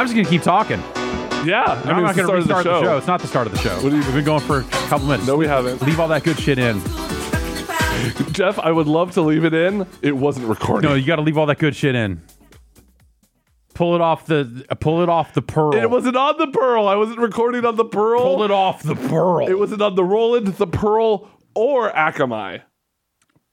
[0.00, 0.78] I'm just gonna keep talking.
[1.46, 2.82] Yeah, I I'm not it's the gonna start of the restart the show.
[2.82, 2.96] show.
[2.96, 3.74] It's not the start of the show.
[3.82, 5.26] What do you- We've been going for a couple minutes.
[5.26, 5.82] No, we haven't.
[5.82, 6.80] Leave all that good shit in.
[8.32, 9.86] Jeff, I would love to leave it in.
[10.00, 10.88] It wasn't recording.
[10.88, 12.22] No, you got to leave all that good shit in.
[13.74, 14.64] Pull it off the.
[14.70, 15.74] uh, Pull it off the pearl.
[15.74, 16.88] it wasn't on the Pearl.
[16.88, 18.22] I wasn't recording on the Pearl.
[18.22, 19.46] Pull it off the pearl.
[19.48, 22.62] It wasn't on the Roland, the Pearl, or Akamai.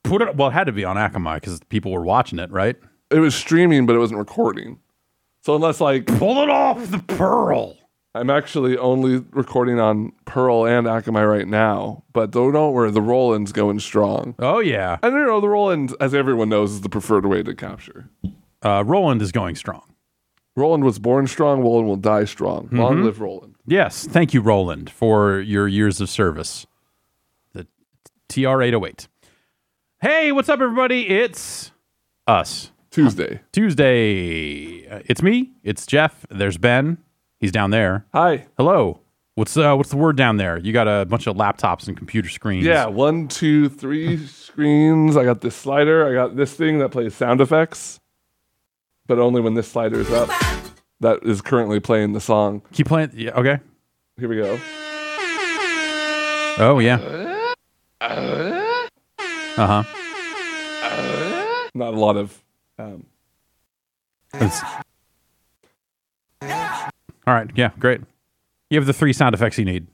[0.05, 0.35] Put it.
[0.37, 2.77] Well, it had to be on Akamai because people were watching it, right?
[3.11, 4.79] It was streaming, but it wasn't recording.
[5.47, 7.77] So unless like Pull it off the pearl.
[8.13, 13.01] I'm actually only recording on Pearl and Akamai right now, but though don't worry, the
[13.01, 14.35] Roland's going strong.
[14.39, 14.97] Oh yeah.
[15.01, 18.09] And you know, the Roland, as everyone knows, is the preferred way to capture.
[18.61, 19.95] Uh, Roland is going strong.
[20.57, 22.65] Roland was born strong, Roland will die strong.
[22.65, 22.79] Mm-hmm.
[22.81, 23.55] Long live Roland.
[23.65, 26.67] Yes, thank you, Roland, for your years of service.
[27.53, 27.65] The
[28.27, 29.07] TR808.
[30.01, 31.07] Hey, what's up, everybody?
[31.07, 31.71] It's
[32.27, 32.71] us.
[33.03, 33.39] Tuesday.
[33.51, 34.87] Tuesday.
[34.89, 35.51] Uh, It's me.
[35.63, 36.25] It's Jeff.
[36.31, 36.97] There's Ben.
[37.39, 38.05] He's down there.
[38.13, 38.47] Hi.
[38.57, 39.01] Hello.
[39.35, 40.57] What's uh, what's the word down there?
[40.57, 42.65] You got a bunch of laptops and computer screens.
[42.65, 45.15] Yeah, one, two, three screens.
[45.15, 46.07] I got this slider.
[46.09, 47.99] I got this thing that plays sound effects,
[49.05, 50.29] but only when this slider is up.
[51.01, 52.63] That is currently playing the song.
[52.73, 53.11] Keep playing.
[53.13, 53.59] Yeah, okay.
[54.17, 54.59] Here we go.
[56.59, 56.95] Oh yeah.
[58.01, 59.83] Uh huh.
[61.75, 62.43] Not a lot of.
[62.79, 63.05] Um,
[66.41, 67.49] All right.
[67.55, 67.71] Yeah.
[67.79, 68.01] Great.
[68.69, 69.87] You have the three sound effects you need.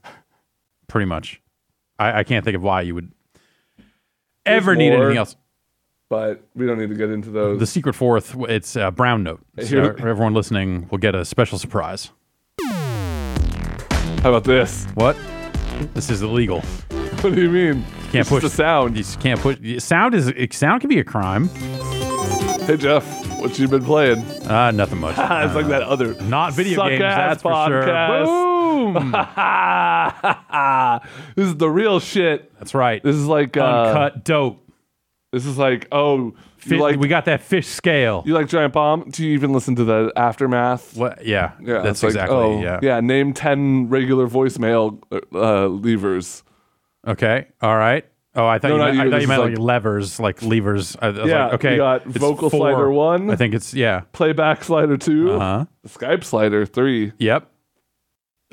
[0.88, 1.40] Pretty much.
[1.98, 3.10] I, I can't think of why you would
[4.44, 5.04] ever need more.
[5.04, 5.36] anything else.
[6.10, 7.58] but we don't need to get into those.
[7.58, 8.36] The secret fourth.
[8.48, 9.40] It's uh, brown note.
[9.62, 12.10] So everyone listening will get a special surprise.
[12.60, 14.86] How about this?
[14.94, 15.16] What?
[15.94, 16.60] This is illegal.
[16.60, 17.78] What do you mean?
[17.78, 18.96] You Can't It's push just the sound.
[18.96, 19.58] You can't push.
[19.82, 21.48] Sound is sound can be a crime.
[22.66, 23.04] Hey Jeff,
[23.40, 24.20] what you been playing?
[24.48, 25.16] Uh, nothing much.
[25.18, 27.02] it's like that other Not video suck games.
[27.02, 28.24] ass That's for podcast.
[28.24, 28.94] sure.
[28.94, 29.12] Boom.
[31.36, 32.50] this is the real shit.
[32.58, 33.02] That's right.
[33.02, 34.66] This is like uh, Uncut dope.
[35.30, 38.22] This is like oh, Fi- you like we got that fish scale.
[38.24, 39.10] you like Giant Bomb?
[39.10, 40.96] Do you even listen to the aftermath?
[40.96, 41.26] What?
[41.26, 41.52] Yeah.
[41.60, 42.36] Yeah, That's it's like, exactly.
[42.36, 42.78] oh, yeah.
[42.80, 43.00] yeah.
[43.00, 45.02] Name ten regular voicemail
[45.34, 46.42] uh, levers.
[47.06, 47.46] Okay.
[47.60, 48.06] All right.
[48.36, 50.96] Oh, I thought No, you meant, I thought you meant like, like- levers, like levers.
[51.00, 51.70] I, I Yeah, like, okay.
[51.72, 52.58] you got vocal four.
[52.58, 53.30] slider one.
[53.30, 54.00] I think it's yeah.
[54.12, 55.64] Playback slider 2 Uh-huh.
[55.86, 57.12] Skype slider three.
[57.18, 57.48] Yep.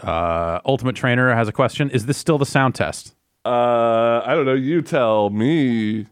[0.03, 1.89] Uh, Ultimate Trainer has a question.
[1.89, 3.15] Is this still the sound test?
[3.43, 4.53] Uh, I don't know.
[4.53, 6.05] You tell me.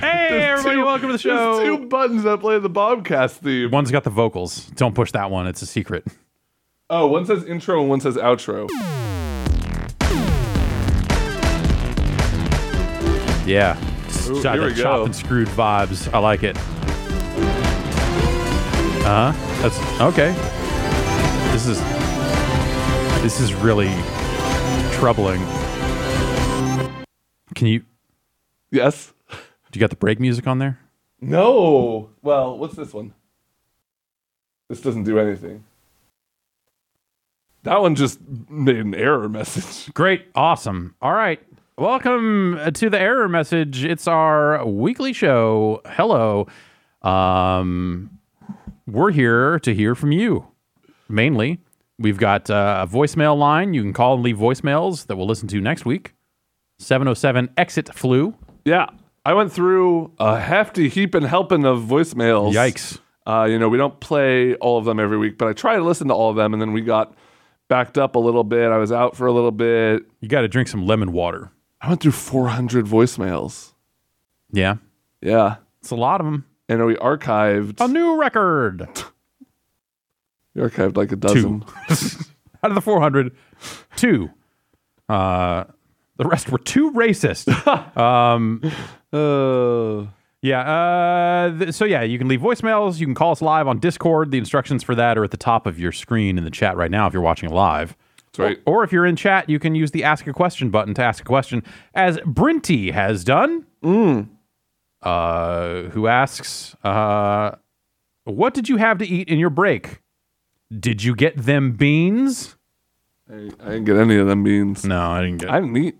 [0.00, 0.76] Hey, everybody!
[0.76, 1.64] Two- welcome to the There's show.
[1.78, 3.70] two buttons that play the Bobcast theme.
[3.70, 4.66] One's got the vocals.
[4.74, 5.46] Don't push that one.
[5.46, 6.04] It's a secret.
[6.90, 8.68] Oh, one says intro and one says outro.
[13.46, 13.78] Yeah.
[14.06, 14.82] Just Ooh, here we go.
[14.82, 16.12] chopped and screwed vibes.
[16.12, 16.56] I like it.
[19.06, 19.62] Uh huh.
[19.62, 20.32] That's okay.
[21.52, 21.78] This is
[23.22, 23.92] this is really
[24.92, 25.40] troubling.
[27.54, 27.84] Can you?
[28.70, 29.12] Yes.
[29.30, 30.78] Do you got the break music on there?
[31.20, 32.10] No.
[32.22, 33.12] Well, what's this one?
[34.68, 35.64] This doesn't do anything.
[37.64, 39.92] That one just made an error message.
[39.94, 40.26] Great.
[40.34, 40.94] Awesome.
[41.00, 41.42] All right.
[41.76, 43.84] Welcome to the error message.
[43.84, 45.80] It's our weekly show.
[45.84, 46.46] Hello.
[47.02, 48.20] Um,
[48.86, 50.46] we're here to hear from you.
[51.08, 51.58] Mainly,
[51.98, 53.74] we've got uh, a voicemail line.
[53.74, 56.14] You can call and leave voicemails that we'll listen to next week.
[56.78, 58.36] 707 exit flu.
[58.64, 58.86] Yeah.
[59.24, 62.52] I went through a hefty heap and helping of voicemails.
[62.54, 63.00] Yikes.
[63.26, 65.82] Uh, you know, we don't play all of them every week, but I try to
[65.82, 67.16] listen to all of them, and then we got
[67.68, 68.70] backed up a little bit.
[68.70, 70.04] I was out for a little bit.
[70.20, 71.50] You got to drink some lemon water.
[71.84, 73.72] I went through 400 voicemails.
[74.50, 74.76] Yeah.
[75.20, 75.56] Yeah.
[75.82, 76.46] It's a lot of them.
[76.68, 78.88] And we archived, A new record.
[80.54, 81.62] we archived like a dozen.
[82.62, 83.36] Out of the 400,
[83.96, 84.30] two.
[85.10, 85.64] Uh,
[86.16, 87.48] the rest were too racist.
[87.52, 87.90] Uh,
[90.42, 90.60] Yeah.
[90.60, 92.98] Uh, th- so yeah, you can leave voicemails.
[93.00, 94.30] You can call us live on Discord.
[94.30, 96.90] The instructions for that are at the top of your screen in the chat right
[96.90, 97.94] now if you're watching live.
[98.38, 98.58] Right.
[98.66, 101.22] Or if you're in chat, you can use the ask a question button to ask
[101.22, 101.62] a question,
[101.94, 103.66] as Brinty has done.
[105.02, 107.52] Uh, who asks, uh,
[108.24, 110.00] "What did you have to eat in your break?
[110.78, 112.56] Did you get them beans?"
[113.30, 114.84] I, I didn't get any of them beans.
[114.84, 115.50] No, I didn't get.
[115.50, 115.96] I didn't eat.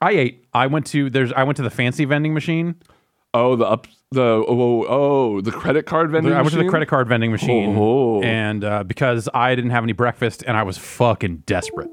[0.00, 0.44] I ate.
[0.52, 1.32] I went to there's.
[1.32, 2.76] I went to the fancy vending machine.
[3.32, 6.30] Oh, the up, the oh, oh, the credit card vending.
[6.32, 6.38] Machine.
[6.38, 6.70] I went to the machine?
[6.70, 8.22] credit card vending machine, Oh.
[8.22, 11.90] and uh, because I didn't have any breakfast and I was fucking desperate,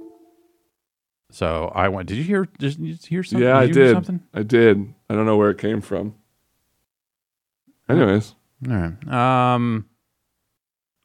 [1.31, 2.07] so I went.
[2.07, 2.47] Did you hear?
[2.59, 3.45] Did you hear something?
[3.47, 3.93] Yeah, I you hear did.
[3.95, 4.21] Something?
[4.33, 4.93] I did.
[5.09, 6.15] I don't know where it came from.
[7.89, 8.35] Anyways,
[8.69, 9.07] All right.
[9.53, 9.85] Um.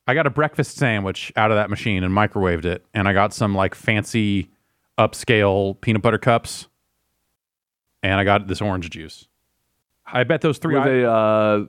[0.08, 3.34] I got a breakfast sandwich out of that machine and microwaved it, and I got
[3.34, 4.50] some like fancy
[4.96, 6.68] upscale peanut butter cups,
[8.04, 9.26] and I got this orange juice.
[10.06, 10.74] I bet those three.
[10.74, 11.66] Were I- they uh,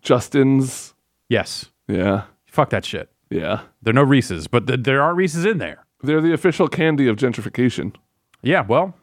[0.00, 0.94] Justin's?
[1.28, 3.10] yes, Yeah, fuck that shit.
[3.30, 3.62] yeah.
[3.82, 5.84] There are no Reese's, but th- there are Reese's in there.
[6.02, 7.94] They're the official candy of gentrification.
[8.42, 8.94] Yeah, well,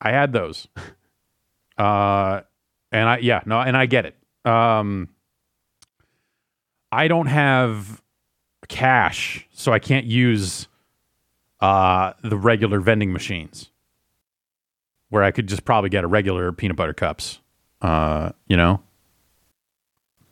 [0.00, 0.68] I had those.
[1.78, 2.42] Uh
[2.92, 4.14] and I yeah, no, and I get it.
[4.44, 5.08] Um
[6.92, 8.02] I don't have
[8.68, 10.68] cash, so I can't use
[11.60, 13.70] uh the regular vending machines.
[15.08, 17.39] Where I could just probably get a regular peanut butter cups.
[17.82, 18.80] Uh, you know.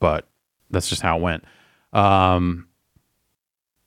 [0.01, 0.29] But
[0.71, 1.45] that's just how it went.
[1.93, 2.67] Um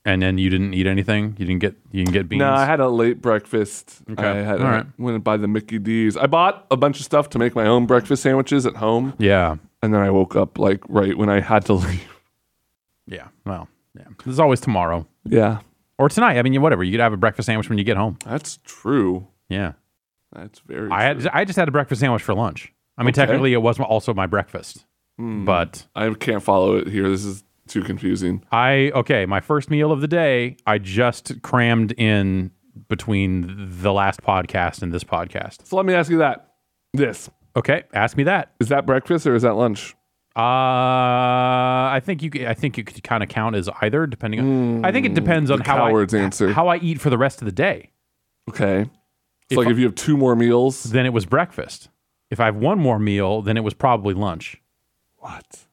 [0.03, 1.35] and then you didn't eat anything?
[1.37, 2.39] You didn't get you didn't get beans?
[2.39, 4.01] No, I had a late breakfast.
[4.09, 4.23] Okay.
[4.23, 4.85] I had All I right.
[4.97, 6.17] went by the Mickey D's.
[6.17, 9.57] I bought a bunch of stuff to make my own breakfast sandwiches at home, yeah.
[9.83, 12.07] and then I woke up like right when I had to leave.
[13.05, 13.27] Yeah.
[13.45, 14.05] Well, yeah.
[14.25, 15.59] There's always tomorrow Yeah,
[15.99, 16.39] or tonight.
[16.39, 16.83] I mean, whatever.
[16.83, 18.17] You could have a breakfast sandwich when you get home.
[18.25, 19.27] that's true.
[19.49, 19.73] Yeah.
[20.33, 20.89] That's very.
[20.91, 21.23] I true.
[21.23, 21.27] had.
[21.31, 22.73] I just had a breakfast sandwich for lunch.
[22.97, 23.21] I mean, Okay.
[23.21, 24.85] technically, it was also my breakfast,
[25.17, 25.45] Hmm.
[25.45, 27.09] but I can't follow it here.
[27.09, 28.43] This is too confusing.
[28.51, 29.25] I okay.
[29.25, 32.51] My first meal of the day, I just crammed in
[32.89, 35.65] between the last podcast and this podcast.
[35.67, 36.47] So let me ask you that.
[36.93, 38.51] This Okay, ask me that.
[38.59, 39.95] is that breakfast or is that lunch?
[40.35, 40.39] Uh,
[41.91, 42.31] I think you.
[42.47, 44.85] I think you could kind of count as either, depending on.
[44.85, 46.51] I think it depends on how I answer.
[46.53, 47.91] how I eat for the rest of the day.
[48.49, 48.81] Okay.
[49.49, 50.83] If So like I- if you have two more meals.
[50.83, 51.89] then it was breakfast.
[52.31, 54.59] If I have one more meal, then it was probably lunch
[55.17, 55.67] What?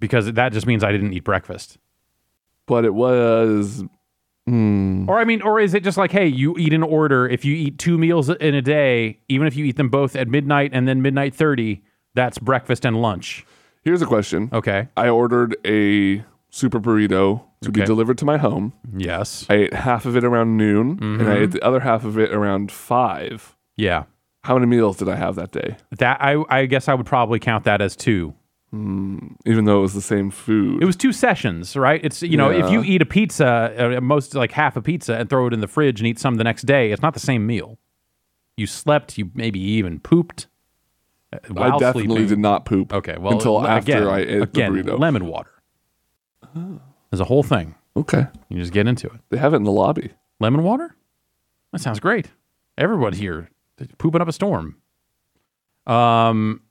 [0.00, 1.78] because that just means I didn't eat breakfast.
[2.66, 3.84] But it was.
[4.46, 5.08] Hmm.
[5.08, 7.26] Or I mean, or is it just like, hey, you eat in order?
[7.28, 10.28] If you eat two meals in a day, even if you eat them both at
[10.28, 11.82] midnight and then midnight thirty,
[12.14, 13.44] that's breakfast and lunch.
[13.82, 14.50] Here's a question.
[14.52, 14.88] Okay.
[14.96, 18.72] I ordered a super burrito to be delivered to my home.
[18.96, 19.46] Yes.
[19.48, 21.42] I ate half of it around noon, and I Mm-hmm.
[21.44, 23.56] ate the other half of it around five.
[23.76, 24.04] Yeah.
[24.44, 25.76] How many meals did I have that day?
[25.98, 28.34] That I I guess I would probably count that as two.
[28.70, 30.82] Even though it was the same food.
[30.82, 32.00] It was two sessions, right?
[32.04, 35.28] It's you know, if you eat a pizza, uh, most like half a pizza, and
[35.30, 37.46] throw it in the fridge and eat some the next day, it's not the same
[37.46, 37.78] meal.
[38.58, 39.16] You slept.
[39.16, 40.48] You maybe even pooped.
[41.32, 42.26] uh, I definitely sleeping.
[42.28, 42.92] did not poop.
[42.92, 44.98] Okay, well, until after again, I ate again, the burrito.
[44.98, 45.50] lemon water.
[46.54, 47.74] There's a whole thing.
[47.96, 49.20] okay, You just get into it.
[49.30, 50.10] they have it in the lobby.
[50.40, 50.94] Lemon water?
[51.72, 52.28] That sounds great.
[52.76, 53.48] Everybody here
[53.98, 54.76] pooping up a storm.
[55.86, 56.62] Um,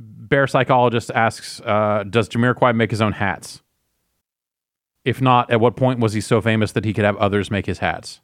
[0.00, 3.62] Bear psychologist asks, uh, "Does Jamiroquai make his own hats?
[5.04, 7.66] If not, at what point was he so famous that he could have others make
[7.66, 8.20] his hats?"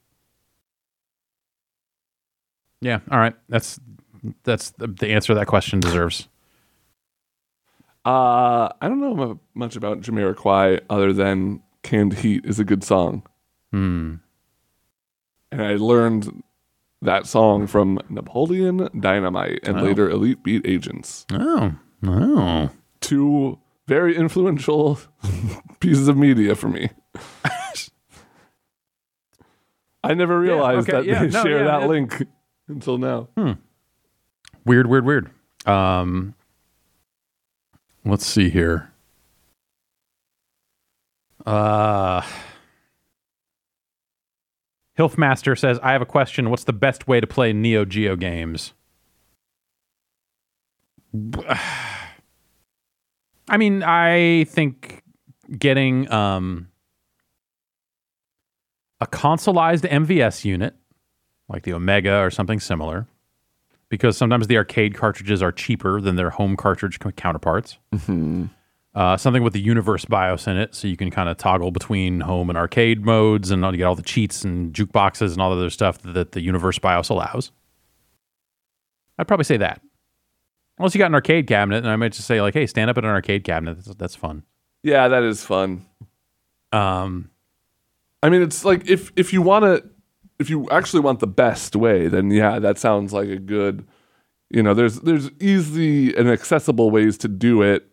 [2.80, 3.00] Yeah.
[3.10, 3.34] All right.
[3.48, 3.78] That's
[4.44, 6.28] that's the, the answer that question deserves.
[8.04, 13.22] Uh, I don't know much about Jamiroquai other than "Canned Heat" is a good song,
[13.72, 14.14] Hmm.
[15.52, 16.42] and I learned
[17.02, 19.82] that song from Napoleon Dynamite and Oh.
[19.82, 21.26] later Elite Beat Agents.
[21.32, 21.74] Oh.
[22.04, 22.70] Oh.
[23.00, 24.98] Two very influential
[25.80, 26.90] pieces of media for me.
[30.04, 32.24] I never realized okay, that yeah, they no, share yeah, that link
[32.68, 33.28] until now.
[34.64, 35.30] Weird, weird, weird.
[35.66, 36.34] Um,
[38.04, 38.92] let's see here.
[41.44, 42.22] Uh,
[44.98, 46.50] Hilfmaster says, "I have a question.
[46.50, 48.74] What's the best way to play Neo Geo games?"
[53.50, 55.02] I mean, I think
[55.58, 56.68] getting um,
[59.00, 60.74] a consoleized MVS unit,
[61.48, 63.06] like the Omega or something similar,
[63.88, 67.78] because sometimes the arcade cartridges are cheaper than their home cartridge co- counterparts.
[68.98, 72.18] Uh, something with the universe BIOS in it, so you can kind of toggle between
[72.18, 75.56] home and arcade modes, and you get all the cheats and jukeboxes and all the
[75.56, 77.52] other stuff that the universe BIOS allows.
[79.16, 79.80] I'd probably say that.
[80.78, 82.98] Unless you got an arcade cabinet, and I might just say like, "Hey, stand up
[82.98, 83.76] at an arcade cabinet.
[83.76, 84.42] That's, that's fun."
[84.82, 85.86] Yeah, that is fun.
[86.72, 87.30] Um,
[88.20, 89.88] I mean, it's like if if you want to,
[90.40, 93.86] if you actually want the best way, then yeah, that sounds like a good.
[94.50, 97.87] You know, there's there's easy and accessible ways to do it,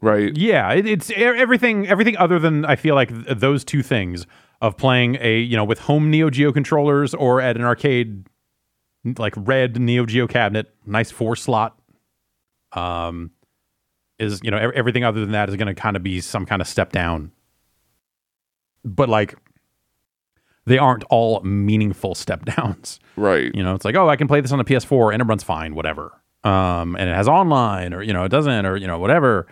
[0.00, 0.36] right?
[0.36, 1.86] Yeah, it, it's everything.
[1.86, 4.26] Everything other than I feel like th- those two things
[4.60, 8.26] of playing a you know with home Neo Geo controllers or at an arcade
[9.16, 11.78] like red Neo Geo cabinet, nice four slot.
[12.72, 13.30] Um,
[14.18, 16.44] is you know ev- everything other than that is going to kind of be some
[16.44, 17.32] kind of step down.
[18.84, 19.34] But like,
[20.66, 23.00] they aren't all meaningful step downs.
[23.16, 23.54] Right.
[23.54, 25.42] You know, it's like, oh, I can play this on the PS4 and it runs
[25.42, 26.12] fine, whatever.
[26.44, 29.46] Um, and it has online, or you know, it doesn't, or you know, whatever.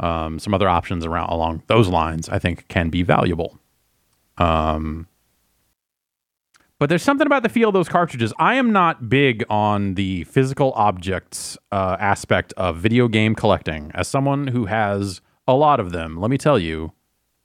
[0.00, 3.58] Um, some other options around along those lines, I think can be valuable.
[4.38, 5.06] Um,
[6.78, 8.32] but there's something about the feel of those cartridges.
[8.38, 13.90] I am not big on the physical objects uh, aspect of video game collecting.
[13.94, 16.92] As someone who has a lot of them, let me tell you,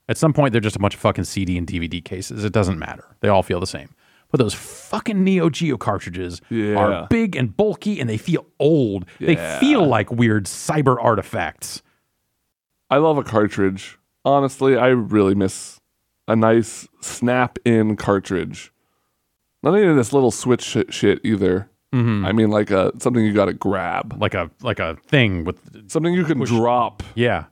[0.08, 2.44] at some point they're just a bunch of fucking CD and DVD cases.
[2.44, 3.04] It doesn't matter.
[3.20, 3.90] They all feel the same.
[4.32, 6.74] But those fucking Neo Geo cartridges Yeah.
[6.76, 9.04] are big and bulky and they feel old.
[9.20, 11.82] They feel like weird cyber artifacts.
[12.90, 13.98] I love a cartridge.
[14.24, 15.80] Honestly, I really miss
[16.28, 18.72] a nice snap-in cartridge.
[19.62, 21.70] Not even this little switch sh- shit either.
[21.94, 22.24] Mm-hmm.
[22.24, 25.90] I mean, like a something you got to grab, Like a like a thing with
[25.90, 27.02] something you can drop.
[27.14, 27.44] yeah.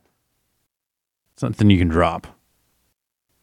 [1.37, 2.26] Something you can drop.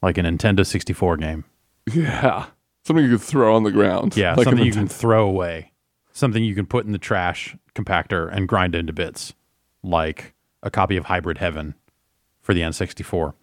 [0.02, 1.46] Like a Nintendo 64 game.
[1.94, 2.48] Yeah,
[2.86, 4.18] something you can throw on the ground.
[4.18, 5.72] Yeah, like something you can throw away.
[6.12, 9.34] Something you can put in the trash compactor and grind into bits.
[9.84, 10.34] Like
[10.64, 11.76] a copy of Hybrid Heaven
[12.46, 13.34] for the N64.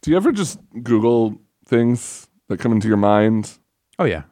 [0.00, 3.58] Do you ever just Google things that come into your mind?
[3.98, 4.22] Oh yeah.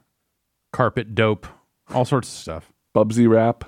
[0.73, 1.47] Carpet dope,
[1.93, 2.73] all sorts of stuff.
[2.97, 3.65] Bubsy wrap?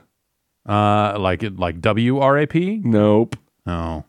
[0.66, 2.80] Uh like it like W R A P?
[2.82, 3.36] Nope.
[3.66, 4.04] Oh.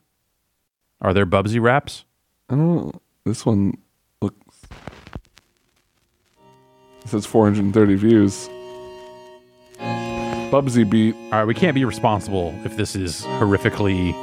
[1.01, 2.05] Are there Bubsy wraps?
[2.49, 3.01] I don't know.
[3.25, 3.77] This one
[4.21, 4.37] looks.
[7.03, 8.49] It says 430 views.
[9.77, 11.15] Bubsy beat.
[11.15, 14.13] All right, we can't be responsible if this is horrifically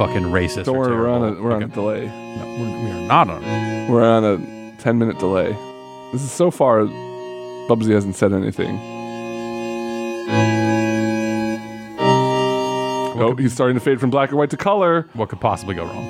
[0.00, 0.64] fucking racist.
[0.64, 1.74] Don't worry, we're on a we're on a Okay.
[1.74, 2.06] delay.
[2.06, 3.44] No, we're, we are not on.
[3.44, 3.90] it.
[3.90, 5.54] We're on a 10 minute delay.
[6.12, 6.80] This is so far.
[7.68, 8.78] Bubsy hasn't said anything.
[13.22, 15.06] Oh, he's starting to fade from black and white to color.
[15.12, 16.06] What could possibly go wrong?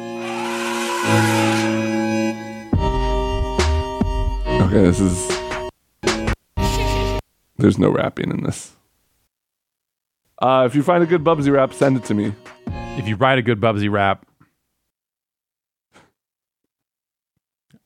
[4.63, 5.41] Okay, this is.
[7.57, 8.73] There's no rapping in this.
[10.41, 12.33] Uh, if you find a good Bubsy rap, send it to me.
[12.99, 14.27] If you write a good Bubsy rap,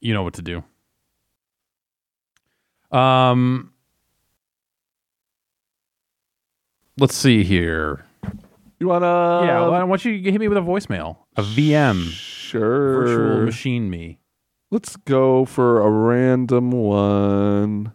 [0.00, 0.64] you know what to do.
[2.96, 3.72] Um,
[6.98, 8.04] let's see here.
[8.80, 9.06] You wanna?
[9.46, 11.18] yeah, why don't you hit me with a voicemail?
[11.36, 13.04] A VM, Sure.
[13.06, 14.18] virtual machine me.
[14.70, 17.92] Let's go for a random one.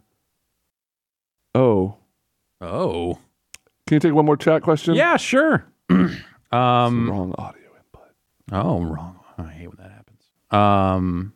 [1.53, 1.97] Oh,
[2.61, 3.17] Oh,
[3.87, 4.95] can you take one more chat question?
[4.95, 5.65] yeah, sure.
[6.51, 8.09] um, Wrong audio input.
[8.51, 9.19] Oh, wrong.
[9.37, 10.23] I hate when that happens.
[10.51, 11.33] Um,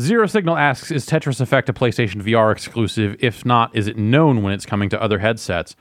[0.00, 3.16] Zero Signal asks, "Is Tetris Effect a PlayStation VR exclusive?
[3.20, 5.76] If not, is it known when it's coming to other headsets?"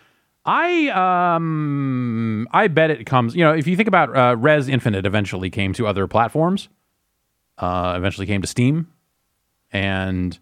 [0.46, 3.36] I um I bet it comes.
[3.36, 6.70] You know, if you think about uh, Rez Infinite, eventually came to other platforms.
[7.58, 8.88] Uh, eventually came to Steam,
[9.72, 10.40] and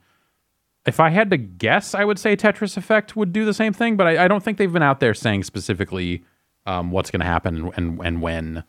[0.86, 3.98] if I had to guess, I would say Tetris Effect would do the same thing.
[3.98, 6.24] But I, I don't think they've been out there saying specifically
[6.67, 8.63] um, what's going to happen and, and when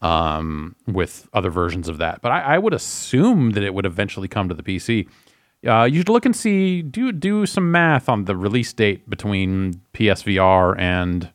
[0.00, 2.22] um, with other versions of that.
[2.22, 5.08] But I, I would assume that it would eventually come to the PC.
[5.66, 9.80] Uh, you should look and see do do some math on the release date between
[9.94, 11.30] PSVR and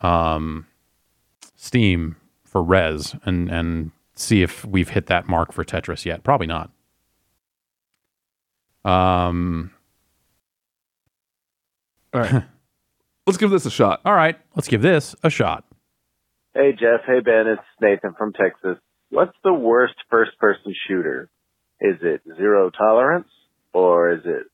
[0.00, 0.66] um,
[1.56, 6.22] Steam for Rez and and see if we've hit that mark for Tetris yet.
[6.24, 6.70] Probably not.
[8.84, 9.70] Um.
[12.12, 12.44] All right.
[13.26, 14.00] Let's give this a shot.
[14.04, 15.64] All right, let's give this a shot.
[16.54, 18.78] Hey Jeff, hey Ben, it's Nathan from Texas.
[19.10, 21.30] What's the worst first person shooter?
[21.80, 23.28] Is it Zero Tolerance
[23.72, 24.46] or is it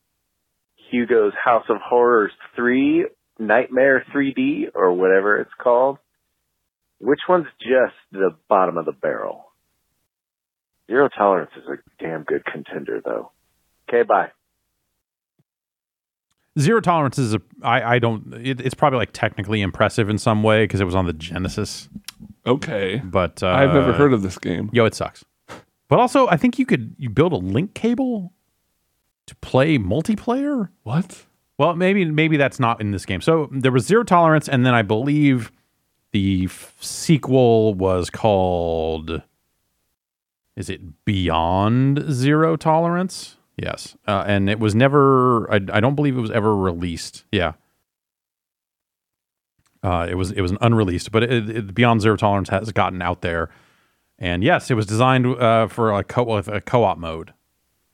[0.91, 3.07] Hugo's House of Horrors 3,
[3.39, 5.97] Nightmare 3D or whatever it's called?
[6.99, 9.45] Which one's just the bottom of the barrel?
[10.87, 13.31] Zero Tolerance is a damn good contender though.
[13.89, 14.29] Okay, bye.
[16.57, 17.41] Zero tolerance is a.
[17.61, 18.33] I, I don't.
[18.33, 21.87] It, it's probably like technically impressive in some way because it was on the Genesis,
[22.45, 23.01] Okay.
[23.03, 24.69] but uh, I've never heard of this game.
[24.73, 25.23] Yo, it sucks.
[25.87, 28.33] But also, I think you could you build a link cable
[29.27, 30.69] to play multiplayer.
[30.83, 31.25] What?
[31.57, 33.21] Well, maybe maybe that's not in this game.
[33.21, 35.51] So there was zero tolerance, and then I believe
[36.11, 39.21] the f- sequel was called.
[40.55, 43.37] Is it Beyond Zero Tolerance?
[43.61, 45.51] Yes, uh, and it was never.
[45.51, 47.25] I, I don't believe it was ever released.
[47.31, 47.53] Yeah,
[49.83, 53.01] uh, it was it was an unreleased, but it, it, Beyond Zero Tolerance has gotten
[53.01, 53.49] out there,
[54.17, 57.33] and yes, it was designed uh, for a co a co-op mode.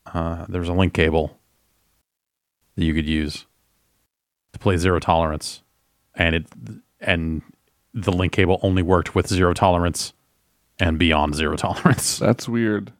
[0.05, 1.37] Uh, there's a link cable
[2.75, 3.45] that you could use
[4.53, 5.61] to play Zero Tolerance,
[6.15, 6.45] and it
[6.99, 7.41] and
[7.93, 10.13] the link cable only worked with Zero Tolerance
[10.79, 12.17] and Beyond Zero Tolerance.
[12.17, 12.91] That's weird.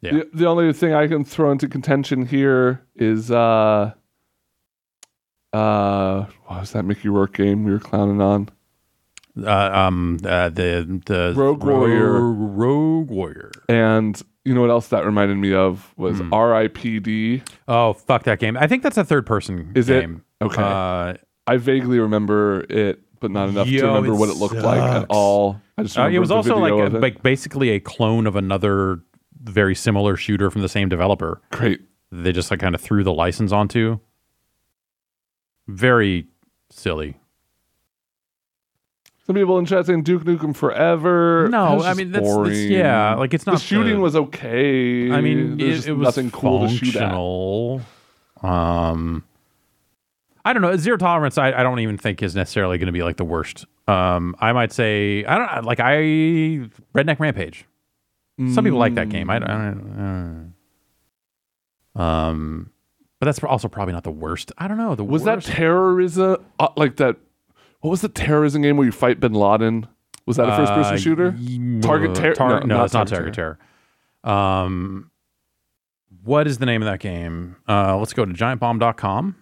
[0.00, 0.12] Yeah.
[0.12, 3.92] The, the only thing I can throw into contention here is uh
[5.52, 8.48] uh what was that Mickey Rourke game we were clowning on?
[9.40, 12.20] Uh, um, uh, the the Rogue Warrior.
[12.20, 13.52] Rogue Warrior.
[13.68, 16.32] And you know what else that reminded me of was Hmm.
[16.34, 17.42] R.I.P.D.
[17.68, 18.56] Oh fuck that game!
[18.56, 20.00] I think that's a third person Is it?
[20.00, 20.24] game.
[20.42, 20.60] Okay.
[20.62, 21.14] Uh,
[21.46, 24.80] I vaguely remember it, but not enough Yo, to remember it what it looked like
[24.80, 25.60] at all.
[25.76, 29.00] I just uh, it was also like a, like basically a clone of another
[29.42, 31.40] very similar shooter from the same developer.
[31.50, 31.80] great.
[32.10, 33.98] They just like kind of threw the license onto.
[35.66, 36.26] Very
[36.70, 37.16] silly.
[39.26, 41.48] Some people in chat saying Duke Nukem Forever.
[41.50, 42.72] No, I mean that's, that's boring.
[42.72, 45.10] yeah, like it's not the shooting the- was okay.
[45.12, 47.12] I mean, There's it, it was nothing cool to shoot at.
[48.42, 49.22] Um,
[50.46, 50.74] I don't know.
[50.76, 51.36] Zero tolerance.
[51.36, 53.66] I, I don't even think is necessarily going to be like the worst.
[53.86, 55.96] Um, I might say I don't like I
[56.94, 57.66] Redneck Rampage.
[58.54, 59.28] Some people like that game.
[59.30, 59.50] I don't.
[59.50, 60.54] I don't
[61.96, 62.70] uh, um,
[63.18, 64.52] but that's also probably not the worst.
[64.58, 64.94] I don't know.
[64.94, 65.46] The Was worst?
[65.48, 66.36] that terrorism?
[66.60, 67.16] Uh, like that?
[67.80, 69.88] What was the terrorism game where you fight Bin Laden?
[70.26, 71.32] Was that a first-person Uh, shooter?
[71.80, 73.58] Target Terror- Tar- no, no, it's not Target Terror.
[74.24, 75.10] Um,
[76.22, 77.56] what is the name of that game?
[77.68, 79.36] Uh, let's go to giantbomb.com.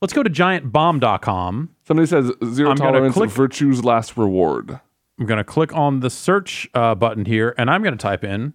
[0.00, 1.70] Let's go to giantbomb.com.
[1.86, 4.80] Somebody says zero I'm tolerance, click- virtue's last reward.
[5.18, 8.24] I'm going to click on the search uh, button here, and I'm going to type
[8.24, 8.54] in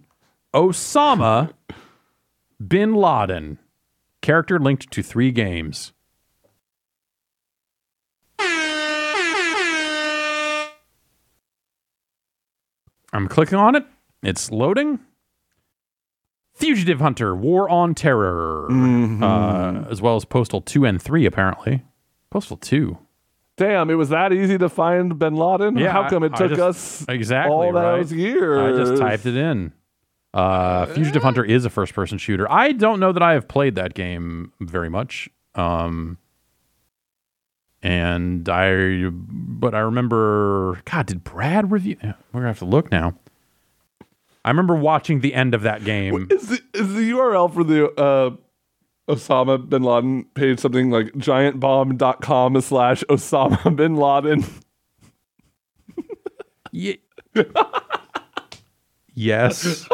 [0.54, 1.52] Osama
[2.66, 3.58] bin Laden,
[4.22, 5.92] character linked to three games.
[13.12, 13.86] I'm clicking on it.
[14.22, 15.00] It's loading.
[16.54, 19.22] Fugitive Hunter, War on Terror, Mm-hmm.
[19.22, 21.84] uh, as well as Postal 2 and 3, apparently.
[22.30, 22.98] Postal 2.
[23.58, 25.76] Damn, it was that easy to find Bin Laden.
[25.76, 27.96] Yeah, How come it I took just- us exactly all right.
[27.98, 28.58] those years?
[28.58, 29.72] I just typed it in.
[30.32, 32.50] Uh, Fugitive Hunter is a first person shooter.
[32.50, 35.28] I don't know that I have played that game very much.
[35.54, 36.18] Um,
[37.82, 41.96] and I, but I remember, God, did Brad review?
[42.02, 43.14] We're gonna have to look now.
[44.44, 46.28] I remember watching the end of that game.
[46.30, 48.30] Is the, is the URL for the uh,
[49.08, 54.44] Osama bin Laden page something like giantbomb.com slash Osama bin Laden?
[56.70, 57.00] Ye-
[59.14, 59.86] yes.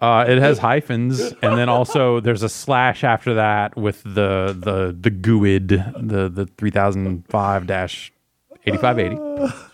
[0.00, 4.96] Uh, it has hyphens, and then also there's a slash after that with the the
[4.98, 5.68] the GUID,
[6.08, 8.10] the the three thousand five dash
[8.66, 9.16] eighty five eighty.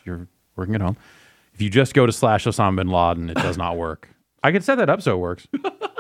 [0.05, 0.97] You're working at home.
[1.55, 4.09] If you just go to slash Osama bin Laden, it does not work.
[4.43, 5.47] I can set that up so it works.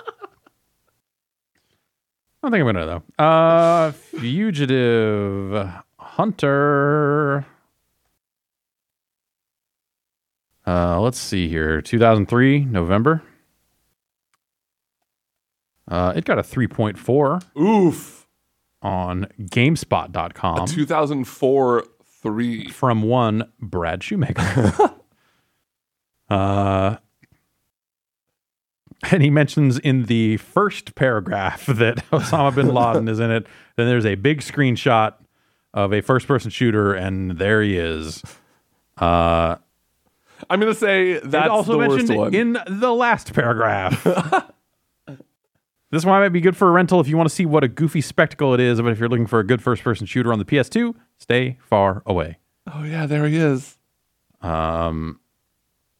[2.47, 3.25] I don't think I'm gonna though.
[3.25, 7.45] Uh, fugitive hunter.
[10.65, 11.83] Uh, let's see here.
[11.83, 13.21] 2003, November.
[15.89, 18.29] Uh, it got a 3.4 Oof.
[18.81, 21.85] on GameSpot.com 2004
[22.23, 22.69] 3.
[22.69, 24.95] from one Brad Shoemaker.
[26.31, 26.97] uh,
[29.11, 33.47] and he mentions in the first paragraph that Osama bin Laden is in it.
[33.77, 35.15] Then there's a big screenshot
[35.75, 38.23] of a first person shooter, and there he is.
[38.97, 39.57] Uh,
[40.49, 42.35] I'm going to say that's also mentioned one.
[42.35, 44.03] in the last paragraph.
[45.91, 47.69] this one might be good for a rental if you want to see what a
[47.69, 50.39] goofy spectacle it is, but if you're looking for a good first person shooter on
[50.39, 52.39] the PS2, stay far away.
[52.73, 53.77] oh, yeah, there he is.
[54.41, 55.21] Um,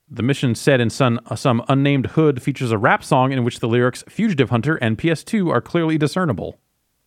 [0.09, 3.69] the mission set in some, some unnamed hood features a rap song in which the
[3.69, 6.59] lyrics Fugitive Hunter and PS2 are clearly discernible.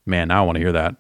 [0.06, 0.96] Man, now I want to hear that.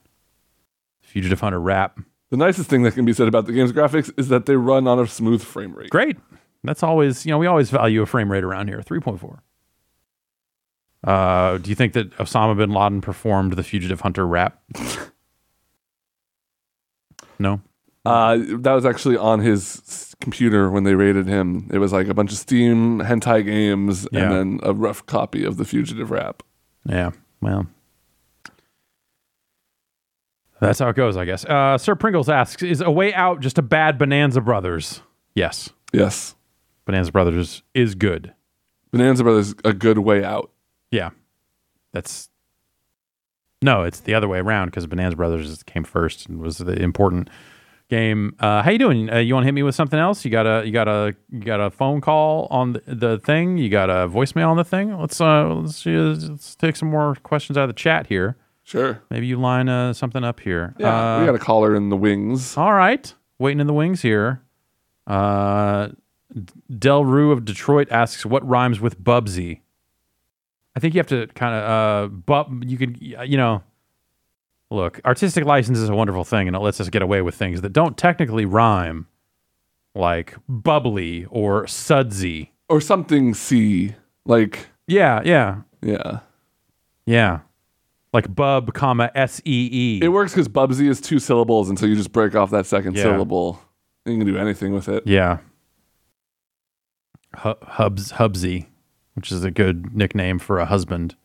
[1.01, 1.99] Fugitive Hunter rap.
[2.29, 4.87] The nicest thing that can be said about the game's graphics is that they run
[4.87, 5.89] on a smooth frame rate.
[5.89, 6.17] Great.
[6.63, 9.39] That's always, you know, we always value a frame rate around here 3.4.
[11.03, 14.61] Uh, do you think that Osama bin Laden performed the Fugitive Hunter rap?
[17.39, 17.61] no.
[18.05, 21.69] Uh, that was actually on his computer when they raided him.
[21.71, 24.21] It was like a bunch of Steam hentai games Yeah.
[24.23, 26.41] and then a rough copy of the Fugitive Rap.
[26.85, 27.11] Yeah.
[27.41, 27.67] Well,
[30.61, 31.45] that's how it goes, I guess.
[31.45, 35.01] Uh, Sir Pringles asks Is A Way Out just a bad Bonanza Brothers?
[35.35, 35.69] Yes.
[35.93, 36.35] Yes.
[36.85, 38.33] Bonanza Brothers is good.
[38.91, 40.51] Bonanza Brothers, a good way out.
[40.91, 41.11] Yeah.
[41.93, 42.29] That's.
[43.61, 47.29] No, it's the other way around because Bonanza Brothers came first and was the important
[47.89, 48.35] game.
[48.39, 49.09] Uh, how you doing?
[49.11, 50.23] Uh, you want to hit me with something else?
[50.23, 53.57] You got a you got a you got a phone call on the, the thing.
[53.57, 54.97] You got a voicemail on the thing.
[54.97, 58.37] Let's uh let's, let's take some more questions out of the chat here.
[58.63, 59.01] Sure.
[59.09, 60.75] Maybe you line uh, something up here.
[60.77, 62.55] Yeah, Uh, we got a caller in the wings.
[62.55, 64.43] all right, waiting in the wings here.
[65.07, 65.89] Uh,
[66.77, 69.61] Del Rue of Detroit asks, "What rhymes with Bubsy?"
[70.75, 72.63] I think you have to kind of uh, bub.
[72.63, 73.63] You could, you know,
[74.71, 77.61] look, artistic license is a wonderful thing, and it lets us get away with things
[77.61, 79.07] that don't technically rhyme,
[79.95, 82.51] like bubbly or sudsy.
[82.69, 83.95] Or something C.
[84.25, 86.19] Like, Yeah, yeah, yeah.
[87.05, 87.39] yeah.
[88.13, 89.99] Like bub, comma s e e.
[90.03, 92.95] It works because Bubsy is two syllables and so you just break off that second
[92.95, 93.03] Yeah.
[93.03, 93.61] syllable.
[94.05, 95.05] You can do anything with it.
[95.05, 95.37] Yeah.
[97.39, 98.65] Hu- Hubs Hubsy,
[99.13, 101.15] which is a good nickname for a husband.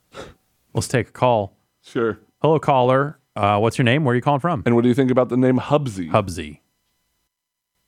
[0.74, 1.56] Let's take a call.
[1.82, 2.18] Sure.
[2.42, 3.18] Hello, caller.
[3.36, 4.04] Uh, what's your name?
[4.04, 4.62] Where are you calling from?
[4.64, 6.10] And what do you think about the name Hubsy?
[6.10, 6.60] Hubsy.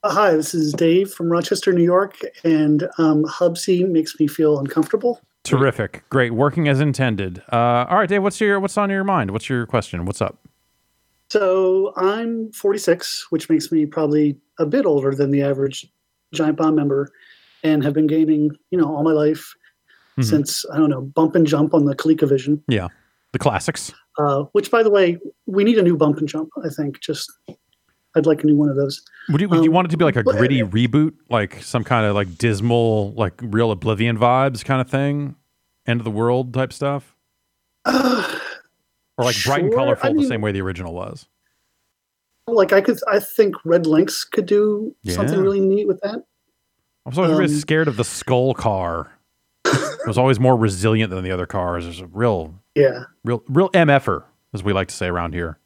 [0.03, 4.59] Uh, Hi, this is Dave from Rochester, New York, and um, Hubsy makes me feel
[4.59, 5.21] uncomfortable.
[5.45, 6.03] Terrific.
[6.11, 6.33] Great.
[6.35, 7.41] Working as intended.
[7.53, 8.23] Uh, all right, Dave.
[8.23, 9.31] What's your what's on your mind?
[9.31, 10.05] What's your question?
[10.05, 10.45] What's up?
[11.31, 15.87] So I'm 46, which makes me probably a bit older than the average
[16.35, 17.13] Giant Bomb member,
[17.63, 19.55] and have been gaming, you know, all my life
[20.19, 20.25] Mhm.
[20.25, 22.63] since I don't know, bump and jump on the ColecoVision.
[22.69, 22.89] Yeah,
[23.33, 23.93] the classics.
[24.19, 26.49] Uh, which, by the way, we need a new bump and jump.
[26.65, 27.31] I think just
[28.17, 29.03] I'd like a new one of those.
[29.31, 31.63] Would you, would you Um, want it to be like a but- gritty reboot, like
[31.63, 35.37] some kind of like dismal, like real Oblivion vibes kind of thing,
[35.87, 37.15] end of the world type stuff,
[37.85, 38.39] Uh,
[39.19, 41.27] or like bright and colorful I the same way the original was?
[42.49, 46.25] like I could, I think Red Lynx could do something really neat with that.
[47.05, 49.11] I was always really Um, scared of the skull car.
[49.67, 51.85] it was always more resilient than the other cars.
[51.85, 54.23] There's a real, Yeah, real, real MFer,
[54.55, 55.59] as we like to say around here.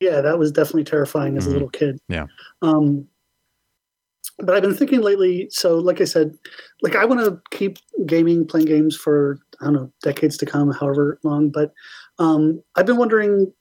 [0.00, 1.48] yeah, that was definitely terrifying as Mhm.
[1.48, 1.98] a little kid.
[2.08, 2.26] Yeah.
[2.62, 3.06] Um,
[4.38, 5.48] but I've been thinking lately.
[5.50, 6.32] So, like I said,
[6.80, 10.70] like I want to keep gaming, playing games for I don't know decades to come,
[10.70, 11.50] however long.
[11.50, 11.74] But
[12.18, 13.52] um, I've been wondering,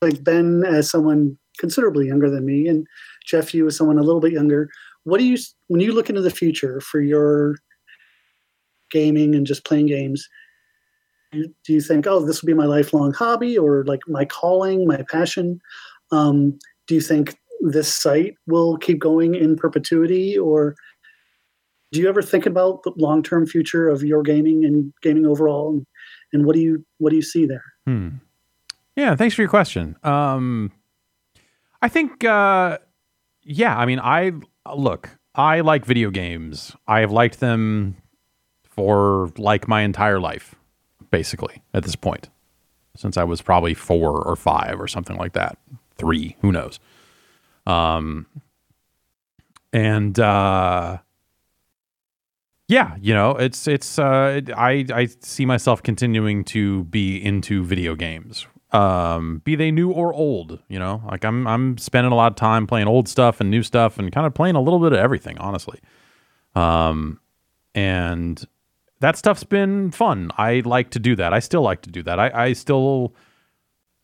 [0.00, 2.86] like Ben, as someone considerably younger than me, and
[3.26, 4.70] Jeff, you as someone a little bit younger.
[5.04, 7.56] What do you when you look into the future for your
[8.90, 10.26] gaming and just playing games?
[11.32, 15.02] Do- you think, oh, this will be my lifelong hobby or like my calling, my
[15.08, 15.60] passion?
[16.10, 20.74] Um, do you think this site will keep going in perpetuity or
[21.92, 25.86] do you ever think about the long-term future of your gaming and gaming overall and,
[26.32, 28.08] and what do you what do you see there Hmm.
[28.96, 29.96] Yeah, thanks for your question.
[30.02, 30.72] Um,
[31.80, 32.78] I think, uh,
[33.42, 34.32] yeah, I mean, I
[34.74, 36.76] look, I like video games.
[36.86, 37.96] I have liked them
[38.62, 40.54] for like my entire life,
[41.10, 42.28] basically, at this point,
[42.96, 45.58] since I was probably four or five or something like that.
[45.96, 46.80] Three, who knows?
[47.66, 48.26] Um,
[49.72, 50.98] and, uh,
[52.70, 57.96] yeah, you know, it's it's uh I I see myself continuing to be into video
[57.96, 58.46] games.
[58.70, 61.02] Um be they new or old, you know?
[61.10, 64.12] Like I'm I'm spending a lot of time playing old stuff and new stuff and
[64.12, 65.80] kind of playing a little bit of everything, honestly.
[66.54, 67.18] Um
[67.74, 68.46] and
[69.00, 70.30] that stuff's been fun.
[70.36, 71.32] I like to do that.
[71.32, 72.18] I still like to do that.
[72.18, 73.14] I I still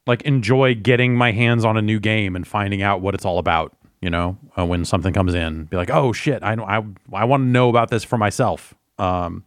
[0.07, 3.39] like enjoy getting my hands on a new game and finding out what it's all
[3.39, 3.77] about.
[4.01, 7.43] You know, uh, when something comes in, be like, "Oh shit, I I I want
[7.43, 9.45] to know about this for myself." Um,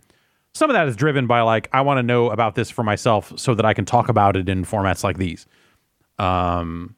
[0.53, 3.31] some of that is driven by like, I want to know about this for myself
[3.38, 5.45] so that I can talk about it in formats like these.
[6.17, 6.95] Um,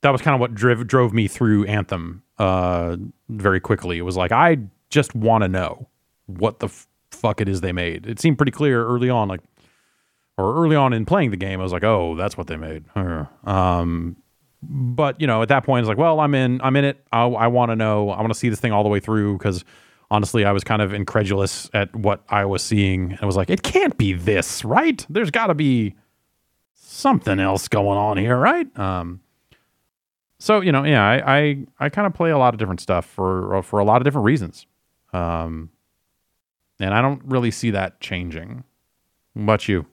[0.00, 2.96] that was kind of what drove drove me through Anthem uh,
[3.28, 3.98] very quickly.
[3.98, 4.58] It was like I
[4.90, 5.86] just want to know
[6.26, 6.86] what the f-
[7.18, 8.06] fuck it is they made.
[8.06, 9.40] It seemed pretty clear early on, like
[10.38, 11.60] or early on in playing the game.
[11.60, 12.84] I was like, oh, that's what they made.
[13.44, 14.16] Um,
[14.62, 17.04] but you know, at that point, it's like, well, I'm in, I'm in it.
[17.12, 18.10] I, I want to know.
[18.10, 19.64] I want to see this thing all the way through because
[20.10, 23.18] honestly, I was kind of incredulous at what I was seeing.
[23.20, 25.04] I was like, it can't be this, right?
[25.10, 25.94] There's got to be
[26.74, 28.66] something else going on here, right?
[28.78, 29.20] Um,
[30.38, 33.06] so you know, yeah, I I, I kind of play a lot of different stuff
[33.06, 34.66] for for a lot of different reasons,
[35.12, 35.70] um,
[36.80, 38.64] and I don't really see that changing.
[39.34, 39.86] What about you?